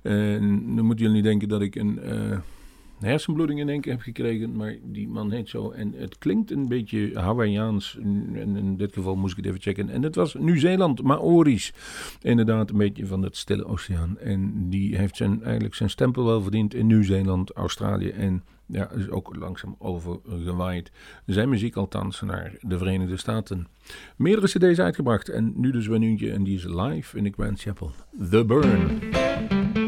En 0.03 0.75
nu 0.75 0.83
moeten 0.83 1.07
jullie 1.07 1.23
denken 1.23 1.49
dat 1.49 1.61
ik 1.61 1.75
een... 1.75 1.99
eh, 1.99 2.39
hersenbloeding 3.03 3.61
in 3.61 3.69
één 3.69 3.81
keer 3.81 3.93
heb 3.93 4.01
gekregen, 4.01 4.57
maar 4.57 4.77
die 4.83 5.09
man 5.09 5.31
heet 5.31 5.49
zo. 5.49 5.71
En 5.71 5.95
het 5.97 6.19
klinkt 6.19 6.51
een 6.51 6.69
beetje 6.69 7.11
Hawaiiaans. 7.15 7.99
En 7.99 8.57
in 8.57 8.77
dit 8.77 8.93
geval 8.93 9.17
moest 9.17 9.39
ik 9.39 9.45
het 9.45 9.47
even 9.47 9.61
checken. 9.61 9.89
En 9.89 10.03
het 10.03 10.15
was 10.15 10.35
Nieuw-Zeeland, 10.35 11.03
Maori's. 11.03 11.73
Inderdaad, 12.21 12.71
een 12.71 12.79
beetje 12.79 13.07
van 13.07 13.23
het 13.23 13.37
Stille 13.37 13.65
Oceaan. 13.65 14.19
En 14.19 14.69
die 14.71 14.97
heeft 14.97 15.17
zijn, 15.17 15.43
eigenlijk 15.43 15.75
zijn 15.75 15.91
stempel 15.91 16.25
wel 16.25 16.43
verdiend 16.43 16.75
in 16.75 16.87
Nieuw-Zeeland, 16.87 17.53
Australië 17.53 18.09
en 18.09 18.43
ja, 18.67 18.91
is 18.91 19.11
ook 19.11 19.37
langzaam 19.37 19.77
overgewaaid. 19.79 20.91
Zijn 21.27 21.49
muziek 21.49 21.77
althans 21.77 22.21
naar 22.21 22.55
de 22.61 22.79
Verenigde 22.79 23.17
Staten. 23.17 23.67
Meerdere 24.17 24.47
cd's 24.47 24.79
uitgebracht 24.79 25.29
en 25.29 25.53
nu 25.57 25.71
dus 25.71 25.87
weer 25.87 26.01
eentje 26.01 26.33
en 26.33 26.45
die 26.45 26.57
is 26.57 26.65
live 26.65 27.17
in 27.17 27.25
de 27.25 27.33
Grand 27.33 27.61
Chapel. 27.61 27.91
The 28.31 28.45
Burn. 28.45 29.82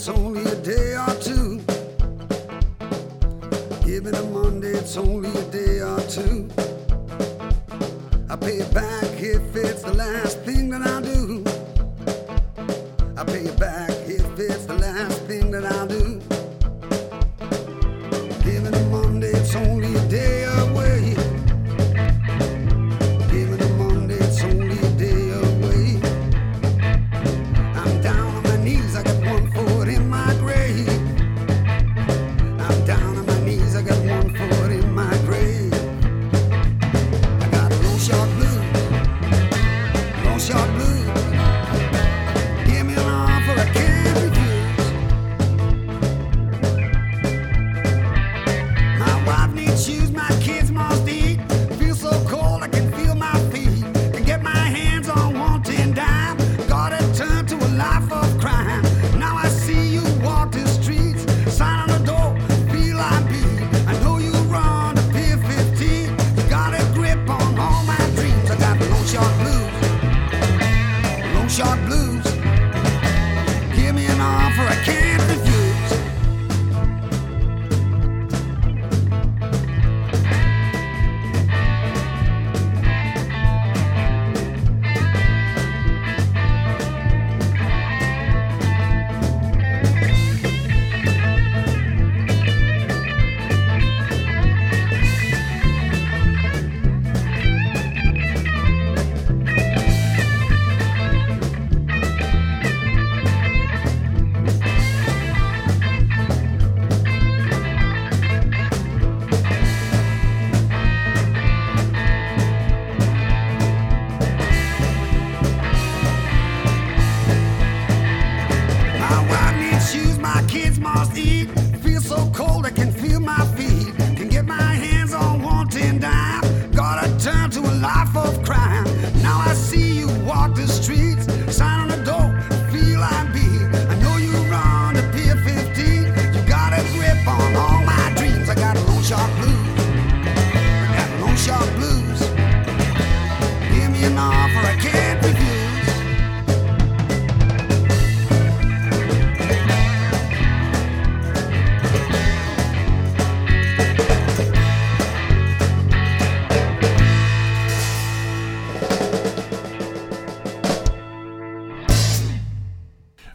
It's 0.00 0.08
only 0.08 0.39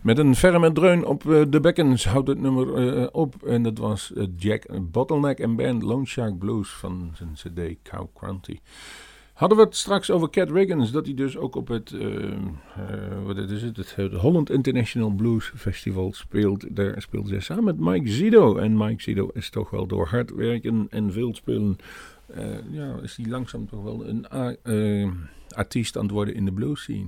Met 0.05 0.17
een 0.17 0.35
ferme 0.35 0.71
dreun 0.71 1.05
op 1.05 1.29
eh, 1.29 1.41
de 1.49 1.59
bekkens 1.59 2.05
houdt 2.05 2.27
het 2.27 2.39
nummer 2.39 2.75
eh, 2.75 3.07
op. 3.11 3.43
En 3.43 3.63
dat 3.63 3.77
was 3.77 4.13
eh, 4.13 4.25
Jack 4.37 4.91
Bottleneck 4.91 5.39
en 5.39 5.55
band 5.55 5.83
Lone 5.83 6.05
Shark 6.05 6.37
Blues 6.37 6.69
van 6.69 7.11
zijn 7.13 7.33
cd 7.33 7.81
Cow 7.83 8.07
Cranty. 8.13 8.59
Hadden 9.33 9.57
we 9.57 9.63
het 9.63 9.75
straks 9.75 10.11
over 10.11 10.29
Cat 10.29 10.51
Riggins, 10.51 10.91
dat 10.91 11.05
hij 11.05 11.13
dus 11.13 11.37
ook 11.37 11.55
op 11.55 11.67
het, 11.67 11.95
wat 13.25 13.37
is 13.37 13.61
het, 13.61 13.95
het, 13.95 14.13
Holland 14.13 14.49
International 14.49 15.09
Blues 15.09 15.51
Festival 15.55 16.13
speelt. 16.13 16.75
Daar 16.75 17.01
speelde 17.01 17.29
zij 17.29 17.39
samen 17.39 17.63
met 17.63 17.79
Mike 17.79 18.09
Zido. 18.09 18.57
En 18.57 18.77
Mike 18.77 19.01
Zido 19.01 19.29
is 19.33 19.49
toch 19.49 19.69
wel 19.69 19.87
door 19.87 20.07
hard 20.07 20.31
werken 20.31 20.87
en 20.89 21.11
veel 21.11 21.35
spelen, 21.35 21.77
ja, 22.71 22.99
is 23.01 23.15
hij 23.15 23.25
langzaam 23.25 23.67
toch 23.67 23.83
wel 23.83 24.07
een 24.07 24.27
artiest 25.55 25.97
aan 25.97 26.03
het 26.03 26.11
worden 26.11 26.35
in 26.35 26.45
de 26.45 26.53
blues 26.53 26.81
scene. 26.81 27.07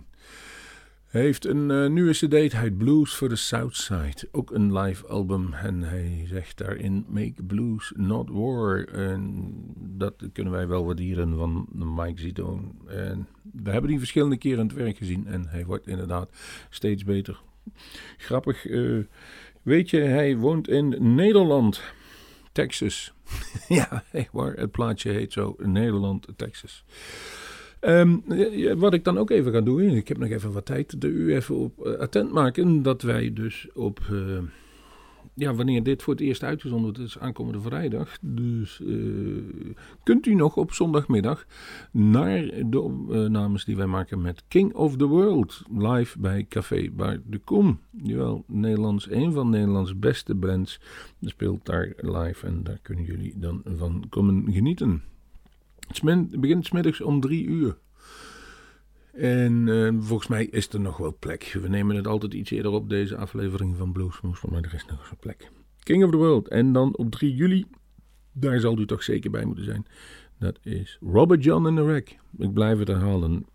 Heeft 1.07 1.45
een 1.45 1.71
eh, 1.71 1.89
nieuwe 1.89 2.11
cd, 2.11 2.53
heet 2.53 2.77
Blues 2.77 3.13
for 3.13 3.29
the 3.29 3.35
Southside. 3.35 4.27
Ook 4.31 4.51
een 4.51 4.77
live 4.77 5.07
album. 5.07 5.53
En 5.53 5.81
hij 5.81 6.23
zegt 6.25 6.57
daarin, 6.57 7.05
make 7.09 7.43
blues 7.43 7.93
not 7.95 8.29
war. 8.29 8.83
En 8.83 9.43
dat 9.77 10.13
kunnen 10.33 10.53
wij 10.53 10.67
wel 10.67 10.85
waarderen 10.85 11.37
van 11.37 11.67
Mike 11.71 12.21
Zito. 12.21 12.73
En 12.87 13.27
we 13.53 13.71
hebben 13.71 13.89
die 13.89 13.99
verschillende 13.99 14.37
keren 14.37 14.59
aan 14.59 14.67
het 14.67 14.75
werk 14.75 14.97
gezien. 14.97 15.27
En 15.27 15.47
hij 15.47 15.65
wordt 15.65 15.87
inderdaad 15.87 16.29
steeds 16.69 17.03
beter. 17.03 17.41
Grappig, 18.17 18.65
eh, 18.65 18.97
weet 19.61 19.89
je, 19.89 19.99
hij 19.99 20.37
woont 20.37 20.67
in 20.67 21.15
Nederland. 21.15 21.81
Texas. 22.51 23.13
ja, 23.67 24.03
echt 24.11 24.31
waar. 24.31 24.53
Het 24.53 24.71
plaatje 24.71 25.11
heet 25.11 25.33
zo, 25.33 25.55
Nederland, 25.57 26.27
Texas. 26.35 26.85
Ehm, 27.79 28.17
ja, 28.51 28.75
wat 28.75 28.93
ik 28.93 29.03
dan 29.03 29.17
ook 29.17 29.29
even 29.29 29.51
ga 29.51 29.61
doen, 29.61 29.81
ik 29.81 30.07
heb 30.07 30.17
nog 30.17 30.29
even 30.29 30.51
wat 30.51 30.65
tijd, 30.65 31.01
de 31.01 31.07
u 31.07 31.35
even 31.35 31.55
op 31.55 31.85
eh, 31.85 31.93
attent 31.93 32.31
maken 32.31 32.81
dat 32.81 33.01
wij 33.01 33.33
dus 33.33 33.67
op, 33.73 33.99
eh, 34.11 34.37
ja, 35.33 35.53
wanneer 35.53 35.83
dit 35.83 36.03
voor 36.03 36.13
het 36.13 36.23
eerst 36.23 36.43
uitgezonden 36.43 36.93
wordt, 36.93 37.09
is 37.09 37.19
aankomende 37.19 37.61
vrijdag. 37.61 38.17
Dus 38.21 38.81
eh, 38.81 38.95
kunt 40.03 40.25
u 40.25 40.35
nog 40.35 40.55
op 40.55 40.73
zondagmiddag 40.73 41.45
naar 41.91 42.51
de 42.65 42.79
opnames 42.79 43.65
die 43.65 43.75
wij 43.75 43.85
maken 43.85 44.21
met 44.21 44.43
King 44.47 44.73
of 44.73 44.97
the 44.97 45.05
World 45.05 45.63
live 45.77 46.19
bij 46.19 46.45
Café 46.49 46.89
Bar 46.91 47.19
de 47.25 47.37
Kom. 47.37 47.79
Jawel, 48.03 48.43
Nederlands, 48.47 49.11
een 49.11 49.33
van 49.33 49.49
Nederlands 49.49 49.99
beste 49.99 50.35
bands 50.35 50.79
speelt 51.21 51.65
daar 51.65 51.93
live 51.95 52.47
en 52.47 52.63
daar 52.63 52.79
kunnen 52.81 53.05
jullie 53.05 53.33
dan 53.37 53.61
van 53.65 54.03
komen 54.09 54.51
genieten. 54.51 55.01
Het 55.87 56.41
begint 56.41 56.65
's 56.65 56.71
middags 56.71 57.01
om 57.01 57.19
drie 57.19 57.45
uur. 57.45 57.77
En 59.11 59.67
eh, 59.67 59.93
volgens 59.99 60.27
mij 60.27 60.45
is 60.45 60.69
er 60.69 60.79
nog 60.79 60.97
wel 60.97 61.15
plek. 61.19 61.57
We 61.61 61.67
nemen 61.67 61.95
het 61.95 62.07
altijd 62.07 62.33
iets 62.33 62.51
eerder 62.51 62.71
op, 62.71 62.89
deze 62.89 63.17
aflevering 63.17 63.77
van 63.77 63.91
Bluesmoes, 63.91 64.41
maar 64.41 64.61
er 64.61 64.73
is 64.73 64.85
nog 64.85 64.99
eens 64.99 65.11
een 65.11 65.17
plek. 65.17 65.51
King 65.83 66.03
of 66.03 66.11
the 66.11 66.17
World. 66.17 66.47
En 66.47 66.73
dan 66.73 66.97
op 66.97 67.11
3 67.11 67.35
juli, 67.35 67.65
daar 68.31 68.59
zal 68.59 68.79
u 68.79 68.85
toch 68.85 69.03
zeker 69.03 69.31
bij 69.31 69.45
moeten 69.45 69.65
zijn. 69.65 69.85
Dat 70.39 70.59
is 70.63 70.97
Robert 71.01 71.43
John 71.43 71.67
in 71.67 71.75
the 71.75 71.83
Wreck. 71.83 72.19
Ik 72.37 72.53
blijf 72.53 72.79
het 72.79 72.87
herhalen. 72.87 73.45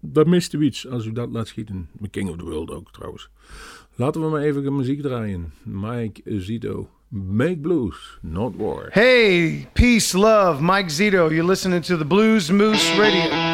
Dat 0.00 0.26
mist 0.26 0.52
u 0.52 0.62
iets 0.62 0.88
als 0.88 1.06
u 1.06 1.12
dat 1.12 1.30
laat 1.30 1.48
schieten. 1.48 1.88
King 2.10 2.28
of 2.28 2.36
the 2.36 2.44
World 2.44 2.70
ook 2.70 2.92
trouwens. 2.92 3.30
Laten 3.94 4.20
we 4.20 4.28
maar 4.28 4.42
even 4.42 4.62
de 4.62 4.70
muziek 4.70 5.02
draaien. 5.02 5.52
Mike 5.62 6.40
Zito. 6.40 6.90
Make 7.12 7.60
blues, 7.60 7.96
not 8.22 8.54
war. 8.54 8.90
Hey, 8.94 9.66
peace, 9.74 10.14
love, 10.14 10.62
Mike 10.62 10.86
Zito. 10.86 11.28
You're 11.28 11.42
listening 11.42 11.82
to 11.82 11.96
the 11.96 12.04
Blues 12.04 12.52
Moose 12.52 12.88
Radio. 12.96 13.49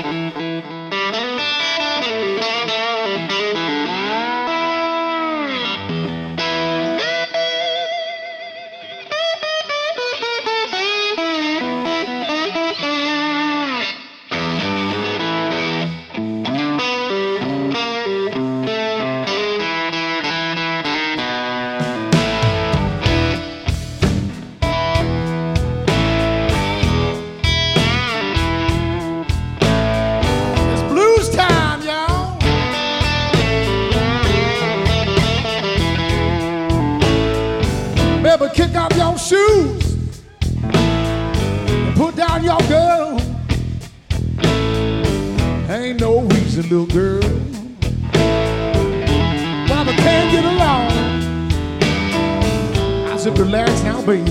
Said, 53.27 53.39
relax 53.41 53.83
now, 53.83 54.01
baby. 54.07 54.31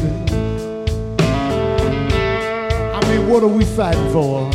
I 2.93 3.02
mean, 3.10 3.28
what 3.28 3.43
are 3.43 3.48
we 3.50 3.66
fighting 3.66 4.10
for? 4.14 4.50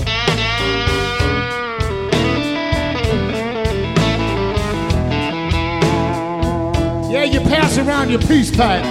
Yeah, 7.12 7.24
you 7.24 7.40
pass 7.40 7.76
around 7.76 8.08
your 8.08 8.20
peace 8.20 8.50
pipe. 8.50 8.82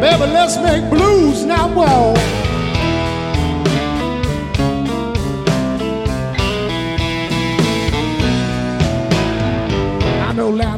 Baby, 0.00 0.32
let's 0.32 0.56
make 0.58 0.88
blues 0.88 1.44
now, 1.44 1.66
whoa. 1.74 2.41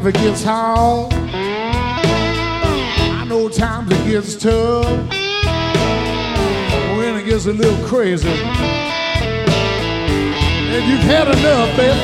It 0.06 0.14
gets 0.16 0.44
hard. 0.44 1.14
I 3.14 3.24
know 3.26 3.48
times 3.48 3.90
it 3.90 4.04
gets 4.06 4.36
tough. 4.36 4.84
When 6.98 7.16
it 7.16 7.24
gets 7.24 7.46
a 7.46 7.54
little 7.54 7.86
crazy. 7.88 8.28
And 10.68 10.84
you've 10.90 11.00
had 11.00 11.28
enough, 11.28 11.74
baby. 11.78 11.98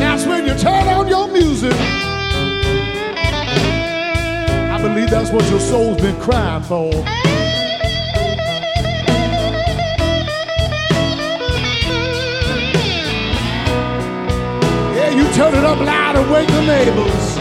That's 0.00 0.26
when 0.26 0.46
you 0.48 0.54
turn 0.54 0.88
on 0.88 1.06
your 1.06 1.28
music. 1.28 1.72
I 4.72 4.78
believe 4.82 5.08
that's 5.08 5.30
what 5.30 5.48
your 5.50 5.60
soul's 5.60 6.00
been 6.00 6.20
crying 6.20 6.64
for. 6.64 6.90
Turn 15.40 15.54
it 15.54 15.64
up 15.64 15.78
loud 15.78 16.16
and 16.16 16.30
wake 16.30 16.46
the 16.48 16.60
neighbors. 16.66 17.36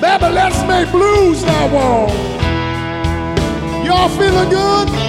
Baby, 0.00 0.32
let's 0.32 0.62
make 0.66 0.90
blues 0.90 1.44
now, 1.44 1.70
wall. 1.70 2.08
Y'all 3.84 4.08
feeling 4.08 4.48
good? 4.48 5.03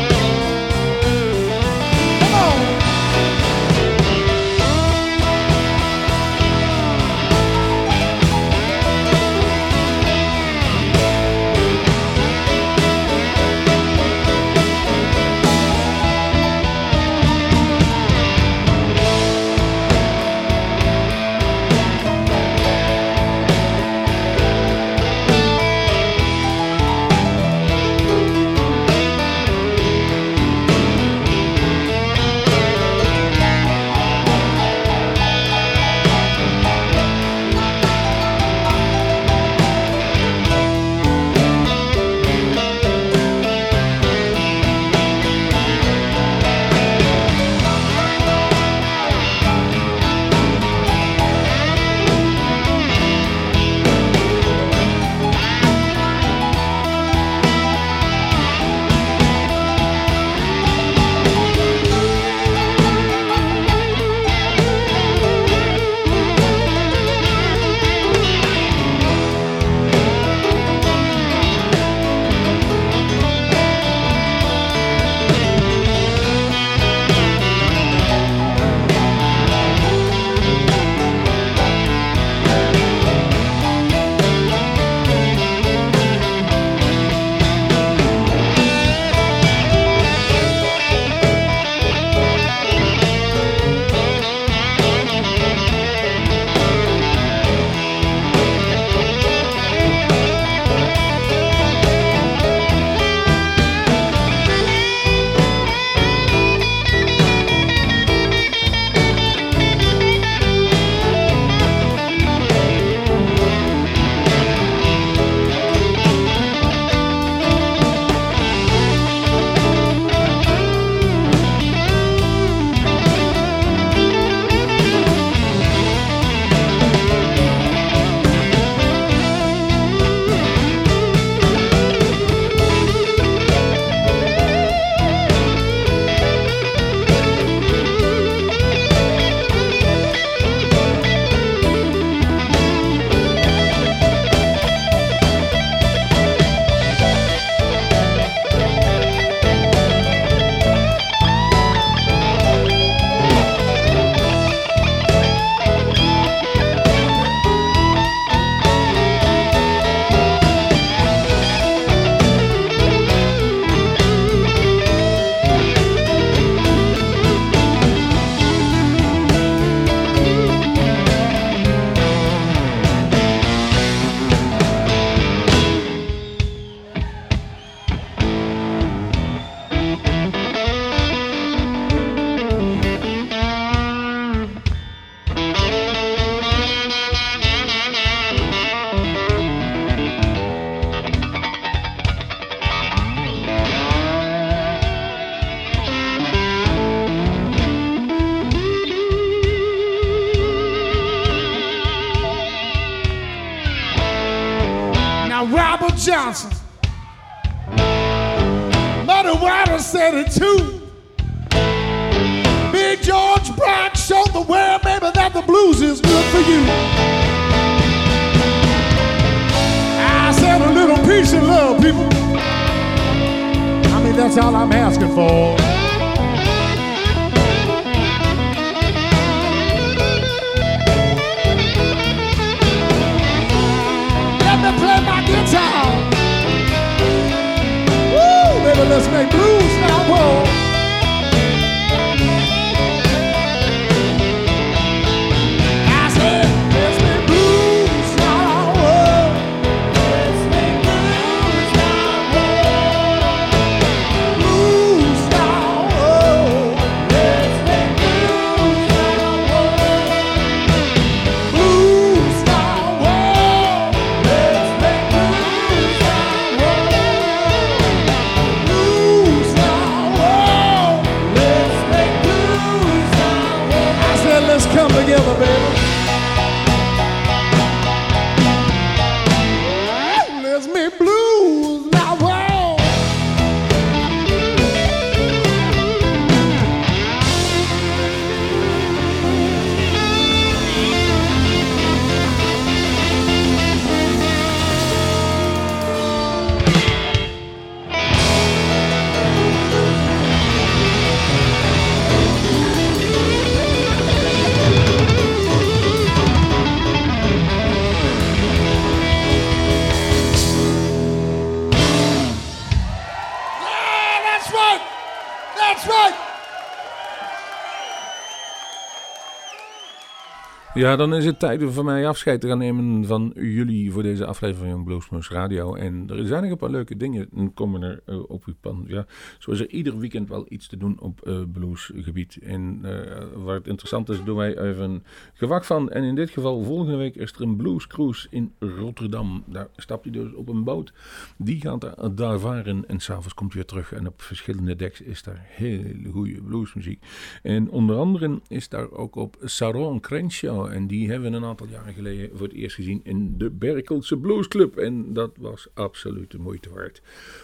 Ja, 320.76 320.96
dan 320.96 321.14
is 321.14 321.26
het 321.26 321.40
tijd 321.40 321.64
om 321.64 321.72
van 321.72 321.86
mij 321.86 322.08
afscheid 322.08 322.42
te 322.42 322.48
gaan 322.48 322.58
nemen 322.58 323.06
van 323.06 323.32
jullie 323.36 323.92
voor 323.92 324.04
deze 324.04 324.26
aflevering 324.26 324.74
van 324.74 324.84
Bluesmoose 324.84 325.34
Radio. 325.34 325.76
En 325.76 326.10
er 326.10 326.28
zijn 326.28 326.42
nog 326.42 326.52
een 326.52 326.58
paar 326.58 326.70
leuke 326.70 326.98
dingen 326.98 327.54
komen 327.54 327.82
er 327.82 328.02
eh, 328.06 328.30
op 328.30 328.44
uw 328.46 328.54
pan. 328.62 328.84
Ja, 328.88 329.06
zo 329.40 329.52
is 329.52 329.60
er 329.60 329.70
ieder 329.70 329.98
weekend 329.98 330.30
wel 330.30 330.46
iets 330.50 330.68
te 330.68 330.78
doen 330.78 331.00
op 331.00 331.22
eh, 331.22 331.42
bluesgebied. 331.54 332.38
En 332.42 332.80
eh, 332.84 333.44
waar 333.44 333.56
het 333.56 333.68
interessant 333.68 334.10
is, 334.10 334.24
doen 334.24 334.36
wij 334.36 334.58
even 334.58 335.04
gewak 335.34 335.64
van. 335.64 335.90
En 335.90 336.04
in 336.04 336.16
dit 336.16 336.30
geval, 336.30 336.64
volgende 336.64 336.96
week 336.96 337.16
is 337.16 337.32
er 337.32 337.42
een 337.42 337.56
bluescruise 337.56 338.28
in 338.30 338.54
Rotterdam. 338.60 339.44
Daar 339.46 339.68
stapt 339.76 340.04
hij 340.04 340.14
dus 340.14 340.34
op 340.34 340.50
een 340.50 340.64
boot. 340.64 340.94
Die 341.38 341.62
gaat 341.62 341.82
daar, 341.82 342.16
daar 342.16 342.40
varen 342.40 342.88
en 342.88 343.00
s'avonds 343.00 343.34
komt 343.34 343.54
hij 343.54 343.62
weer 343.62 343.70
terug. 343.70 343.94
En 344.00 344.08
op 344.08 344.22
verschillende 344.22 344.76
decks 344.76 345.02
is 345.02 345.24
daar 345.24 345.46
hele 345.48 346.10
goede 346.12 346.42
bluesmuziek. 346.42 347.04
En 347.44 347.70
onder 347.70 347.98
andere 347.98 348.42
is 348.48 348.70
daar 348.70 348.92
ook 348.92 349.16
op 349.16 349.38
Saron 349.44 350.00
Crenshaw. 350.00 350.65
En 350.72 350.88
die 350.88 351.10
hebben 351.10 351.32
we 351.32 351.38
een 351.38 351.46
aantal 351.46 351.68
jaren 351.68 351.94
geleden 351.94 352.30
voor 352.38 352.48
het 352.48 352.56
eerst 352.56 352.76
gezien 352.76 353.02
in 353.04 353.38
de 353.38 353.50
Berkelse 353.50 354.18
Blues 354.18 354.48
Club. 354.48 354.78
En 354.78 355.14
dat 355.14 355.32
was 355.38 355.68
absoluut 355.74 356.32
de 356.32 356.40
moeite 356.40 356.70
waard. 356.70 357.02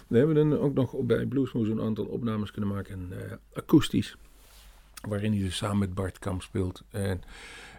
We 0.07 0.17
hebben 0.17 0.35
dan 0.35 0.59
ook 0.59 0.73
nog 0.73 0.95
bij 1.01 1.25
Bluesmoes 1.25 1.67
een 1.67 1.81
aantal 1.81 2.05
opnames 2.05 2.51
kunnen 2.51 2.69
maken, 2.69 3.07
eh, 3.11 3.37
akoestisch. 3.53 4.17
Waarin 5.07 5.31
hij 5.31 5.41
dus 5.41 5.57
samen 5.57 5.77
met 5.77 5.93
Bart 5.93 6.19
Kamp 6.19 6.41
speelt. 6.41 6.83
En 6.89 7.21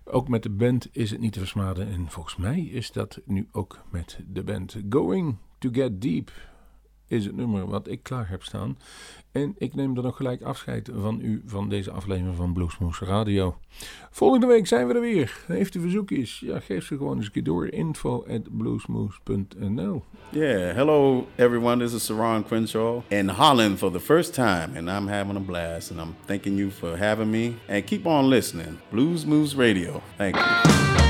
ook 0.04 0.28
met 0.28 0.42
de 0.42 0.50
band 0.50 0.88
is 0.92 1.10
het 1.10 1.20
niet 1.20 1.32
te 1.32 1.38
versmaden. 1.38 1.88
En 1.88 2.06
volgens 2.08 2.36
mij 2.36 2.60
is 2.60 2.92
dat 2.92 3.20
nu 3.24 3.48
ook 3.52 3.78
met 3.90 4.18
de 4.32 4.42
band. 4.42 4.76
Going 4.90 5.36
to 5.58 5.68
Get 5.72 6.00
Deep 6.00 6.30
is 7.12 7.24
het 7.24 7.36
nummer 7.36 7.66
wat 7.66 7.88
ik 7.88 8.02
klaar 8.02 8.28
heb 8.28 8.42
staan. 8.42 8.76
En 9.32 9.54
ik 9.58 9.74
neem 9.74 9.94
dan 9.94 10.04
nog 10.04 10.16
gelijk 10.16 10.42
afscheid 10.42 10.90
van 10.94 11.20
u 11.22 11.42
van 11.46 11.68
deze 11.68 11.90
aflevering 11.90 12.36
van 12.36 12.52
Bluesmoes 12.52 13.00
Radio. 13.00 13.56
Volgende 14.10 14.46
week 14.46 14.66
zijn 14.66 14.86
we 14.86 14.94
er 14.94 15.00
weer. 15.00 15.44
Heeft 15.46 15.74
u 15.74 15.80
verzoekjes? 15.80 16.40
Ja, 16.40 16.60
geef 16.60 16.84
ze 16.84 16.96
gewoon 16.96 17.16
eens 17.16 17.26
een 17.26 17.32
keer 17.32 17.44
door. 17.44 17.68
Info 17.68 18.26
at 18.28 18.40
Yeah, 20.30 20.74
hello 20.74 21.26
everyone. 21.36 21.84
This 21.84 21.94
is 21.94 22.04
Saron 22.04 22.44
Crenshaw 22.44 23.02
in 23.08 23.28
Holland 23.28 23.78
for 23.78 23.92
the 23.92 24.00
first 24.00 24.34
time, 24.34 24.76
and 24.76 24.88
I'm 24.88 25.08
having 25.08 25.36
a 25.36 25.40
blast. 25.40 25.90
And 25.90 26.00
I'm 26.00 26.14
thanking 26.26 26.58
you 26.58 26.70
for 26.70 26.98
having 26.98 27.30
me. 27.30 27.54
And 27.68 27.84
keep 27.84 28.06
on 28.06 28.28
listening. 28.28 28.78
Blues 28.90 29.24
Moose 29.24 29.56
Radio. 29.56 30.02
Thank 30.16 30.36
you. 30.36 31.01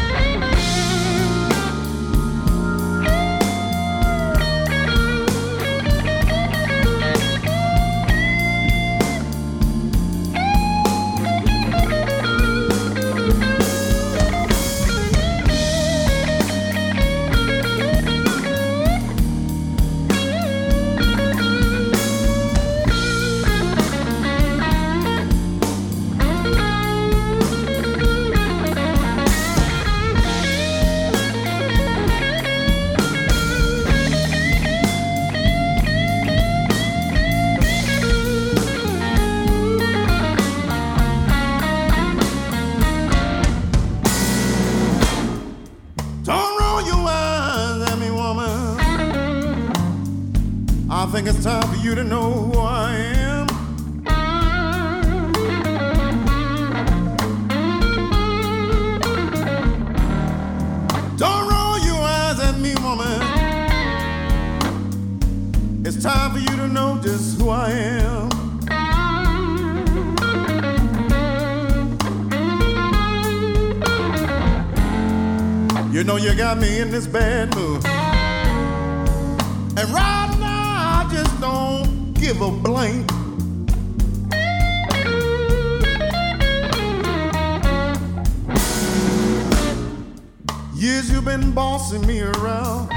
Years 90.83 91.12
you've 91.12 91.24
been 91.24 91.53
bossing 91.53 92.05
me 92.09 92.22
around. 92.22 92.93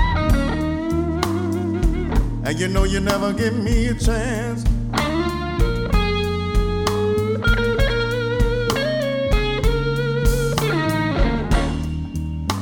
And 2.43 2.59
you 2.59 2.67
know 2.67 2.83
you 2.83 2.99
never 2.99 3.31
give 3.31 3.55
me 3.55 3.85
a 3.89 3.93
chance. 3.93 4.63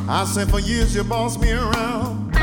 I 0.09 0.25
said 0.25 0.49
for 0.49 0.59
years 0.59 0.93
you 0.93 1.05
bossed 1.05 1.39
me 1.39 1.53
around. 1.53 2.33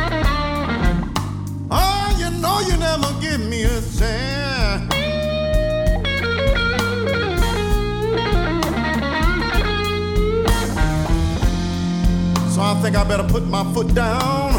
Oh, 1.71 2.17
you 2.19 2.31
know 2.41 2.61
you 2.61 2.79
never 2.79 3.13
give 3.21 3.47
me 3.47 3.65
a 3.65 3.83
chance. 3.99 4.40
I 12.71 12.75
think 12.81 12.95
I 12.95 13.03
better 13.03 13.25
put 13.25 13.45
my 13.49 13.65
foot 13.75 13.93
down. 13.95 14.53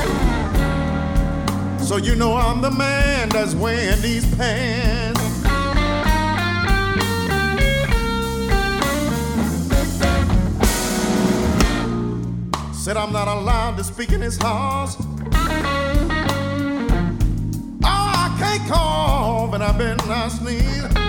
So 1.79 1.95
you 1.95 2.13
know 2.13 2.35
I'm 2.35 2.61
the 2.61 2.69
man 2.69 3.29
that's 3.29 3.55
wearing 3.55 4.01
these 4.01 4.25
pants. 4.35 5.21
Said 12.77 12.97
I'm 12.97 13.13
not 13.13 13.29
allowed 13.29 13.77
to 13.77 13.83
speak 13.85 14.11
in 14.11 14.19
his 14.19 14.35
house. 14.35 14.97
Oh, 14.99 15.07
I 17.85 18.35
can't 18.37 18.69
cough 18.69 19.53
and 19.53 19.63
I 19.63 19.71
better 19.71 20.05
not 20.05 20.33
sneeze. 20.33 21.00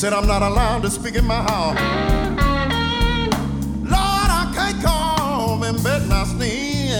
Said 0.00 0.14
I'm 0.14 0.26
not 0.26 0.40
allowed 0.40 0.80
to 0.80 0.88
speak 0.88 1.14
in 1.14 1.26
my 1.26 1.42
house. 1.42 1.78
Lord, 3.84 4.30
I 4.40 4.50
can't 4.54 4.82
cough 4.82 5.62
and 5.62 5.84
better 5.84 6.06
not 6.06 6.26
sneeze. 6.26 6.94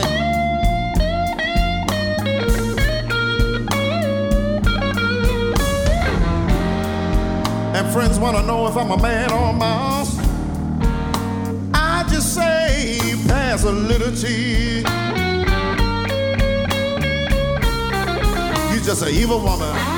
And 7.75 7.91
friends 7.91 8.19
want 8.19 8.37
to 8.37 8.43
know 8.43 8.67
if 8.67 8.77
I'm 8.77 8.91
a 8.91 8.99
man 8.99 9.33
or 9.33 9.49
a 9.49 9.53
mouse. 9.55 10.19
I 11.73 12.05
just 12.11 12.35
say 12.35 12.99
pass 13.27 13.65
a 13.65 13.73
little 13.73 14.15
tea. 14.15 14.81
You 18.75 18.85
just 18.85 19.01
an 19.01 19.09
evil 19.09 19.41
woman. 19.41 19.90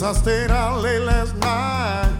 I 0.00 0.12
stayed 0.12 0.50
out 0.52 0.80
late 0.80 1.00
last 1.00 1.34
night. 1.38 2.12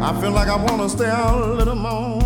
I 0.00 0.20
feel 0.20 0.30
like 0.30 0.48
I 0.48 0.56
wanna 0.56 0.88
stay 0.88 1.08
out 1.08 1.42
a 1.42 1.54
little 1.54 1.74
more. 1.74 2.20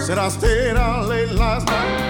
Said 0.00 0.18
I 0.18 0.28
stayed 0.30 0.76
out 0.76 1.08
late 1.08 1.32
last 1.32 1.66
night. 1.66 2.03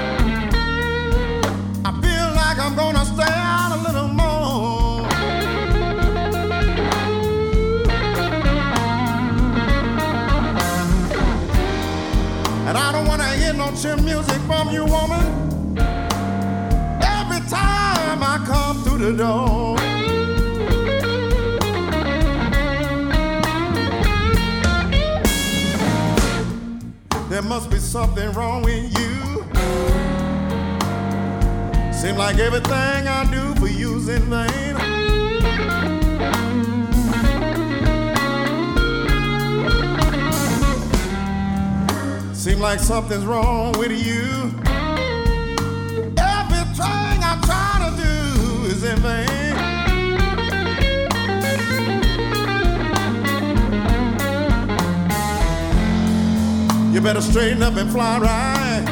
Chill 13.84 13.98
music 13.98 14.40
from 14.46 14.70
you, 14.70 14.82
woman. 14.86 15.76
Every 17.02 17.40
time 17.50 18.22
I 18.22 18.42
come 18.46 18.82
through 18.82 19.10
the 19.10 19.12
door. 19.12 19.76
There 27.28 27.42
must 27.42 27.70
be 27.70 27.76
something 27.76 28.32
wrong 28.32 28.62
with 28.62 28.84
you. 28.98 29.44
Seem 31.92 32.16
like 32.16 32.38
everything 32.38 33.06
I 33.06 33.28
do 33.30 33.54
for 33.60 33.68
you's 33.68 34.08
in 34.08 34.22
vain. 34.30 34.83
Seem 42.44 42.60
like 42.60 42.78
something's 42.78 43.24
wrong 43.24 43.72
with 43.78 43.90
you. 43.90 44.52
Everything 46.18 47.18
I 47.24 47.40
try 47.42 47.88
to 47.88 47.96
do 47.96 48.66
is 48.66 48.84
in 48.84 48.98
vain. 48.98 49.54
You 56.92 57.00
better 57.00 57.22
straighten 57.22 57.62
up 57.62 57.76
and 57.76 57.90
fly 57.90 58.18
right. 58.18 58.84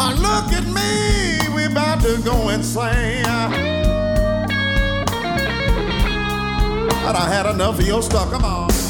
Oh, 0.00 0.14
look 0.16 0.54
at 0.54 0.64
me, 0.64 1.46
we 1.54 1.66
about 1.66 2.00
to 2.00 2.22
go 2.24 2.48
insane. 2.48 3.24
But 7.04 7.16
I 7.16 7.28
had 7.28 7.44
enough 7.44 7.78
of 7.78 7.86
your 7.86 8.00
stuff. 8.02 8.30
Come 8.30 8.46
on. 8.46 8.89